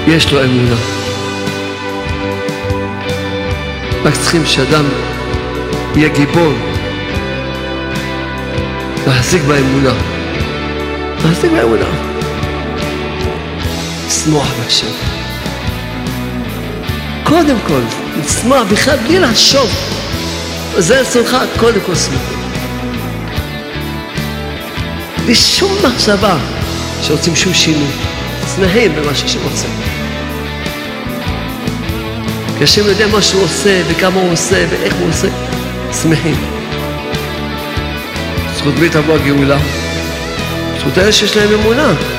יש 0.06 0.32
לו 0.32 0.44
אמונה. 0.44 0.76
רק 4.04 4.14
צריכים 4.14 4.46
שאדם 4.46 4.84
יהיה 5.96 6.08
גיבור, 6.08 6.52
להחזיק 9.06 9.42
באמונה. 9.42 10.15
להחזיק 11.28 11.52
באמונה. 11.52 11.84
לשמוח 14.06 14.52
בהשם. 14.62 14.86
קודם 17.24 17.56
כל, 17.66 17.80
לשמוח 18.24 18.62
בכלל 18.70 18.96
בלי 18.96 19.18
לחשוב. 19.18 19.70
זה 20.78 21.00
רצונך, 21.00 21.36
קודם 21.58 21.80
כל 21.86 21.94
שמח. 21.94 22.20
בלי 25.24 25.34
שום 25.34 25.72
מחשבה 25.84 26.36
שרוצים 27.02 27.36
שום 27.36 27.54
שינוי. 27.54 27.90
שמחים 28.56 28.94
במה 28.94 29.14
שהשם 29.14 29.38
רוצה. 29.44 29.66
כי 32.58 32.64
השם 32.64 32.86
יודע 32.86 33.06
מה 33.06 33.22
שהוא 33.22 33.42
עושה, 33.42 33.82
וכמה 33.88 34.20
הוא 34.20 34.32
עושה, 34.32 34.66
ואיך 34.70 34.94
הוא 34.94 35.08
עושה. 35.08 35.28
שמחים. 36.02 36.36
זכות 38.58 38.74
מי 38.78 38.88
תבוא 38.88 39.14
הגאולה? 39.14 39.85
זכות 40.86 40.98
אלה 40.98 41.12
שיש 41.12 41.36
להם 41.36 41.54
אמונה. 41.54 42.15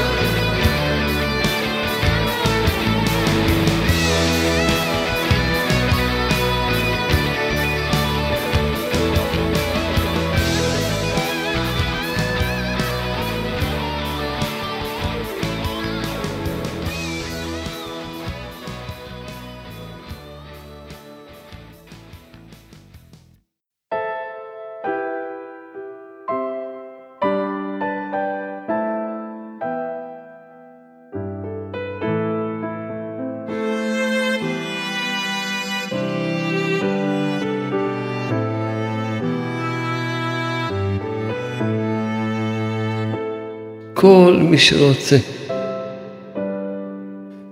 מי 44.47 44.57
שרוצה, 44.57 45.17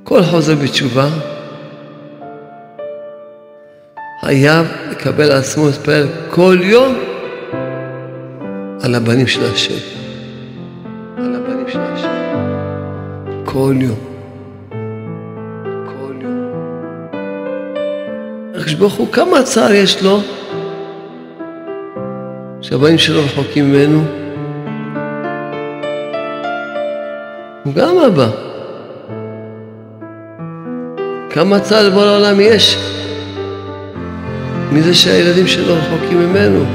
כל 0.03 0.23
חוזר 0.23 0.55
בתשובה, 0.55 1.07
חייב 4.21 4.67
לקבל 4.91 5.31
על 5.31 5.37
עצמו 5.37 5.65
להתפלל 5.65 6.07
כל 6.29 6.57
יום 6.61 6.95
על 8.83 8.95
הבנים 8.95 9.27
של 9.27 9.43
השם. 9.43 9.73
על 11.17 11.35
הבנים 11.35 11.65
של 11.67 11.79
השם. 11.79 12.07
כל 13.45 13.73
יום. 13.79 13.99
כל 15.85 16.13
יום. 16.21 16.51
הקדוש 18.55 18.73
ברוך 18.73 18.93
הוא, 18.93 19.07
כמה 19.11 19.43
צער 19.43 19.73
יש 19.73 20.03
לו 20.03 20.21
שהבנים 22.61 22.97
שלו 22.97 23.21
רחוקים 23.23 23.71
ממנו? 23.71 24.24
גם 27.75 27.97
אבא. 28.07 28.27
כמה 31.29 31.59
צער 31.59 31.87
לבוא 31.87 32.05
לעולם 32.05 32.39
יש 32.39 32.77
מזה 34.71 34.93
שהילדים 34.93 35.47
שלו 35.47 35.73
רחוקים 35.73 36.19
ממנו. 36.19 36.65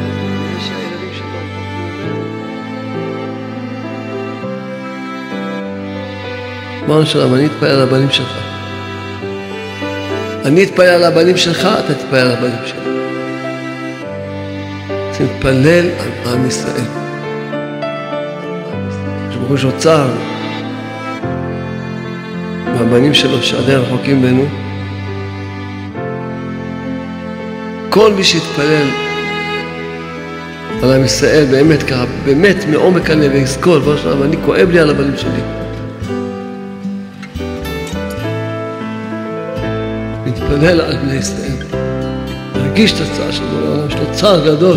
אמרנו 6.85 7.07
שלום, 7.07 7.35
אני 7.35 7.47
אתפלל 7.47 7.71
על 7.71 7.83
הבנים 7.83 8.11
שלך. 8.11 8.33
אני 10.45 10.65
אתפלל 10.65 10.87
על 10.87 11.05
הבנים 11.05 11.37
שלך, 11.37 11.69
אתה 11.85 11.95
תתפלל 11.95 12.19
על 12.19 12.31
הבנים 12.31 12.67
שלך. 12.67 12.79
צריכים 15.11 15.27
להתפלל 15.27 15.91
על 16.27 16.33
עם 16.35 16.47
ישראל. 16.47 16.85
ברוך 19.39 19.49
הוא 19.49 19.57
יש 19.57 19.65
מהבנים 22.81 23.15
שלו 23.15 23.43
שעדיין 23.43 23.79
רחוקים 23.79 24.23
ממנו. 24.23 24.45
כל 27.89 28.13
מי 28.13 28.25
שיתפלל 28.25 28.87
על 30.83 30.93
עם 30.93 31.05
ישראל, 31.05 31.45
באמת 31.51 31.83
ככה, 31.83 32.05
באמת 32.25 32.57
מעומק 32.71 33.11
הלב, 33.11 33.33
ויזכור, 33.35 33.79
דבר 33.79 33.97
שלום, 33.97 34.23
אני 34.23 34.37
כואב 34.45 34.71
לי 34.71 34.81
על 34.81 34.91
הבנים 34.91 35.17
שלי. 35.17 35.41
מתפלל 40.27 40.81
על 40.81 40.97
בני 40.97 41.15
ישראל, 41.15 41.67
להרגיש 42.55 42.93
את 42.93 42.97
הצער 43.01 43.31
של 43.31 43.43
העולם, 43.45 43.89
יש 43.89 43.95
לו 43.95 44.13
צער 44.13 44.47
גדול. 44.47 44.77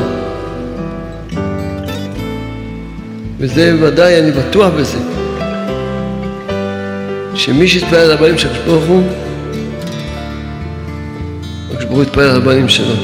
וזה 3.37 3.75
ודאי, 3.81 4.19
אני 4.19 4.31
בטוח 4.31 4.73
בזה, 4.79 4.97
שמי 7.35 7.67
שיתפלל 7.67 7.99
על 7.99 8.11
הבנים 8.11 8.37
של 8.37 8.47
הקדוש 8.47 8.65
ברוך 8.65 8.85
הוא, 8.85 9.03
הקדוש 11.69 11.85
ברוך 11.85 11.95
הוא 11.95 12.03
יתפלל 12.03 12.23
על 12.29 12.35
הבנים 12.35 12.69
שלו. 12.69 12.95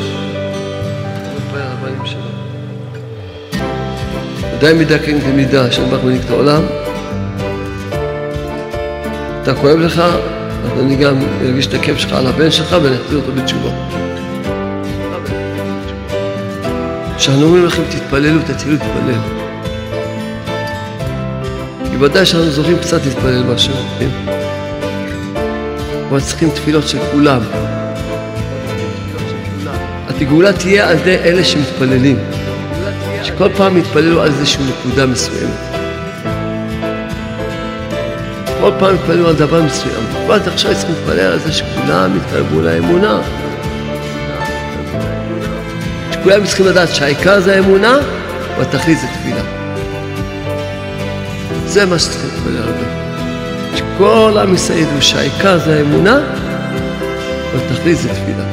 ודאי 4.58 4.74
מידה 4.74 5.00
כן 5.00 5.22
כמידה, 5.22 5.72
שנבח 5.72 5.98
מנהיג 6.04 6.22
את 6.26 6.30
העולם. 6.30 6.62
אתה 9.44 9.56
כואב 9.56 9.78
לך, 9.78 10.00
אז 10.00 10.80
אני 10.80 10.96
גם 10.96 11.16
ארגיש 11.42 11.68
את 11.68 11.74
הכאב 11.74 11.98
שלך 11.98 12.14
על 12.14 12.28
הבן 12.28 12.52
שלך 12.52 12.76
ואני 12.84 12.96
אחזיר 12.96 13.18
אותו 13.18 13.32
בתשובה. 13.32 13.70
כשאנחנו 17.18 17.44
אומרים 17.44 17.66
לכם 17.66 17.82
תתפללו, 17.90 18.40
תתחילו 18.42 18.74
להתפלל. 18.74 19.39
כי 22.00 22.06
ודאי 22.06 22.26
שאנחנו 22.26 22.52
זוכרים 22.52 22.80
קצת 22.80 23.06
להתפלל 23.06 23.43
בהשם, 23.43 23.72
כן? 24.00 24.10
אבל 26.10 26.22
צריכים 26.22 26.50
תפילות 26.50 26.88
של 26.88 26.97
כולם. 27.12 27.41
התגאולה 30.08 30.54
תהיה 30.54 30.89
על 30.89 30.97
ידי 30.97 31.16
אלה 31.16 31.43
שמתפללים. 31.43 32.20
שכל 33.24 33.50
פעם 33.58 33.78
יתפללו 33.78 34.22
על 34.22 34.28
איזושהי 34.28 34.64
נקודה 34.70 35.06
מסוימת. 35.06 35.60
כל 38.62 38.72
פעם 38.80 38.95
יתפללו 38.95 39.30
על 39.30 39.36
דבר 39.36 39.62
מסוים. 39.64 40.04
ואז 40.28 40.47
עכשיו 40.47 40.76
צריכים 40.76 40.95
להתפלל 40.95 41.32
על 41.32 41.39
זה 41.39 41.52
שכולם 41.52 42.18
יתקרבו 42.18 42.62
לאמונה. 42.62 43.22
שכולם 46.12 46.45
צריכים 46.45 46.66
לדעת 46.66 46.95
שהעיקר 46.95 47.39
זה 47.39 47.56
האמונה, 47.56 47.97
והתכלית 48.58 49.00
זה 49.00 49.08
תפילה. 49.08 49.59
זה 51.70 51.86
מה 51.86 51.99
שצריכים 51.99 52.30
להתפלל 52.30 52.57
הרבה. 52.57 52.99
שכל 53.76 54.38
עם 54.41 54.53
ישראל 54.53 54.80
ידעו 54.80 55.01
שהעיקר 55.01 55.59
זה 55.59 55.78
האמונה, 55.78 56.20
והתכלית 57.53 57.97
זה 57.97 58.09
תפילה. 58.09 58.43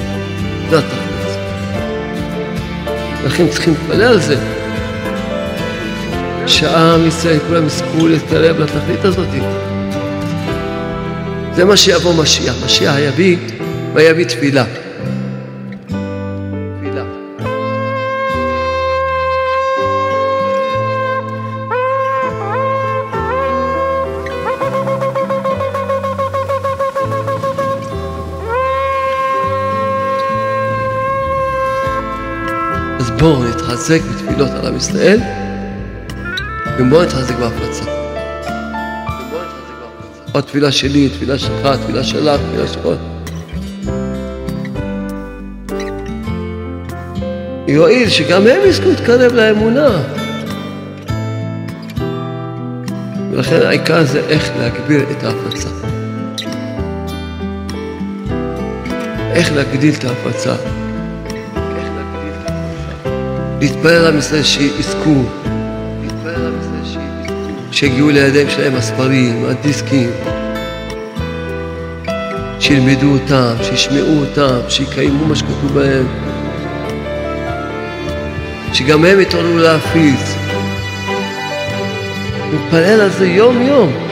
זה 0.71 0.79
התכלית. 0.79 1.07
לכן 3.25 3.49
צריכים 3.49 3.75
להתפלל 3.75 4.03
על 4.03 4.21
זה. 4.21 4.37
שעם 6.47 7.07
ישראל 7.07 7.39
כולם 7.49 7.67
יזכו 7.67 8.09
להתקרב 8.09 8.61
לתכלית 8.61 9.05
הזאת. 9.05 9.29
זה 11.53 11.65
מה 11.65 11.77
שיבוא 11.77 12.15
משיח. 12.15 12.55
משיח 12.65 12.95
יביא 12.99 13.37
ויביא 13.95 14.25
תפילה. 14.25 14.65
בואו 33.27 33.45
נתחזק 33.45 34.01
בתפילות 34.03 34.51
על 34.51 34.67
עם 34.67 34.77
ישראל. 34.77 35.21
ובוא 36.79 37.03
נתחזק 37.03 37.35
בהפלצה. 37.35 37.85
או 40.35 40.41
תפילה 40.41 40.73
שלי, 40.73 41.09
תפילה 41.09 41.39
שלך, 41.39 41.67
תפילה 41.83 42.05
שלך, 42.05 42.41
תפילה 42.41 42.69
שלך. 42.69 42.89
יועיל 47.69 48.09
שגם 48.09 48.47
הם 48.47 48.61
יזכו 48.65 48.89
להתקרב 48.89 49.33
לאמונה. 49.33 49.89
ולכן 53.31 53.67
העיקר 53.67 54.05
זה 54.05 54.21
איך 54.29 54.51
להגביר 54.59 55.05
את 55.11 55.25
ההפצה. 55.25 55.69
איך 59.35 59.53
להגדיל 59.53 59.95
את 59.99 60.05
ההפצה. 60.05 60.55
להתפלל 63.61 64.05
על 64.07 64.19
ישראל 64.19 64.43
שיזכו. 64.43 65.23
שיגיעו 67.73 68.11
לידיים 68.11 68.51
שלהם 68.51 68.75
הספרים, 68.75 69.45
הדיסקים, 69.45 70.11
שילמדו 72.61 73.13
אותם, 73.13 73.55
שישמעו 73.63 74.19
אותם, 74.19 74.59
שיקיימו 74.69 75.25
מה 75.25 75.37
שכתוב 75.37 75.73
בהם, 75.75 76.07
שגם 78.73 79.05
הם 79.05 79.21
יתעוררו 79.21 79.59
להפיץ. 79.59 80.35
נתפלל 82.53 83.01
על 83.01 83.11
זה 83.11 83.27
יום-יום. 83.27 84.06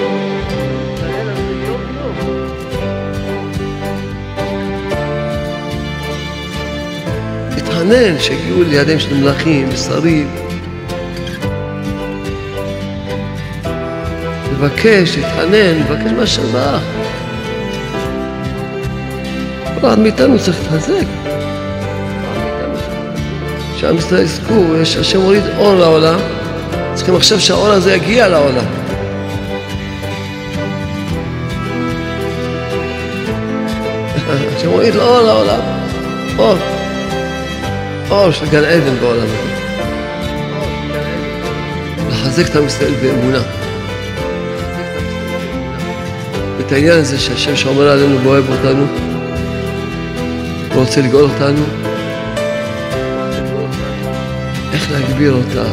להתחנן 7.84 8.20
שיגיעו 8.20 8.62
לידיהם 8.62 8.98
של 8.98 9.14
מלכים 9.14 9.68
ושרים. 9.72 10.28
לבקש, 14.52 15.16
להתחנן, 15.16 15.78
לבקש 15.78 16.12
מהשם 16.18 16.42
ברך. 16.52 16.82
כל 19.80 19.88
אחד 19.88 19.98
מאיתנו 19.98 20.38
צריך 20.38 20.56
להתחזק. 20.60 21.06
שעם 23.76 23.96
ישראל 23.96 24.22
יזכו, 24.22 24.76
יש 24.82 24.96
השם 24.96 25.20
מוריד 25.20 25.42
אור 25.58 25.74
לעולם, 25.74 26.18
צריכים 26.94 27.16
עכשיו 27.16 27.40
שהאור 27.40 27.66
הזה 27.66 27.94
יגיע 27.94 28.28
לעולם. 28.28 28.64
השם 34.56 34.68
מוריד 34.70 34.96
אור 34.96 35.20
לעולם, 35.20 35.60
אור, 36.38 36.73
אור 38.14 38.30
של 38.30 38.46
גן 38.46 38.64
עדן 38.64 38.96
בעולם 39.00 39.22
הזה. 39.22 39.64
לחזק 42.10 42.50
את 42.50 42.56
עם 42.56 42.66
ישראל 42.66 42.92
באמונה. 43.02 43.42
את 46.60 46.72
העניין 46.72 46.98
הזה 46.98 47.18
שהשם 47.18 47.56
שאומר 47.56 47.88
עלינו 47.88 48.24
ואוהב 48.24 48.44
אותנו 48.50 48.86
ורוצה 50.74 51.00
לגאול 51.00 51.24
אותנו, 51.24 51.62
איך 54.72 54.92
להגביר 54.92 55.32
אותה, 55.32 55.64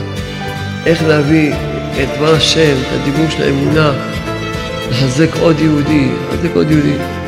איך 0.85 1.03
להביא 1.07 1.53
את 2.03 2.17
דבר 2.17 2.35
השם, 2.35 2.75
את 2.81 3.01
הדיבור 3.01 3.29
של 3.29 3.43
האמונה, 3.43 3.91
לחזק 4.89 5.35
עוד 5.41 5.59
יהודי, 5.59 6.09
לחזק 6.33 6.55
עוד 6.55 6.71
יהודי. 6.71 7.20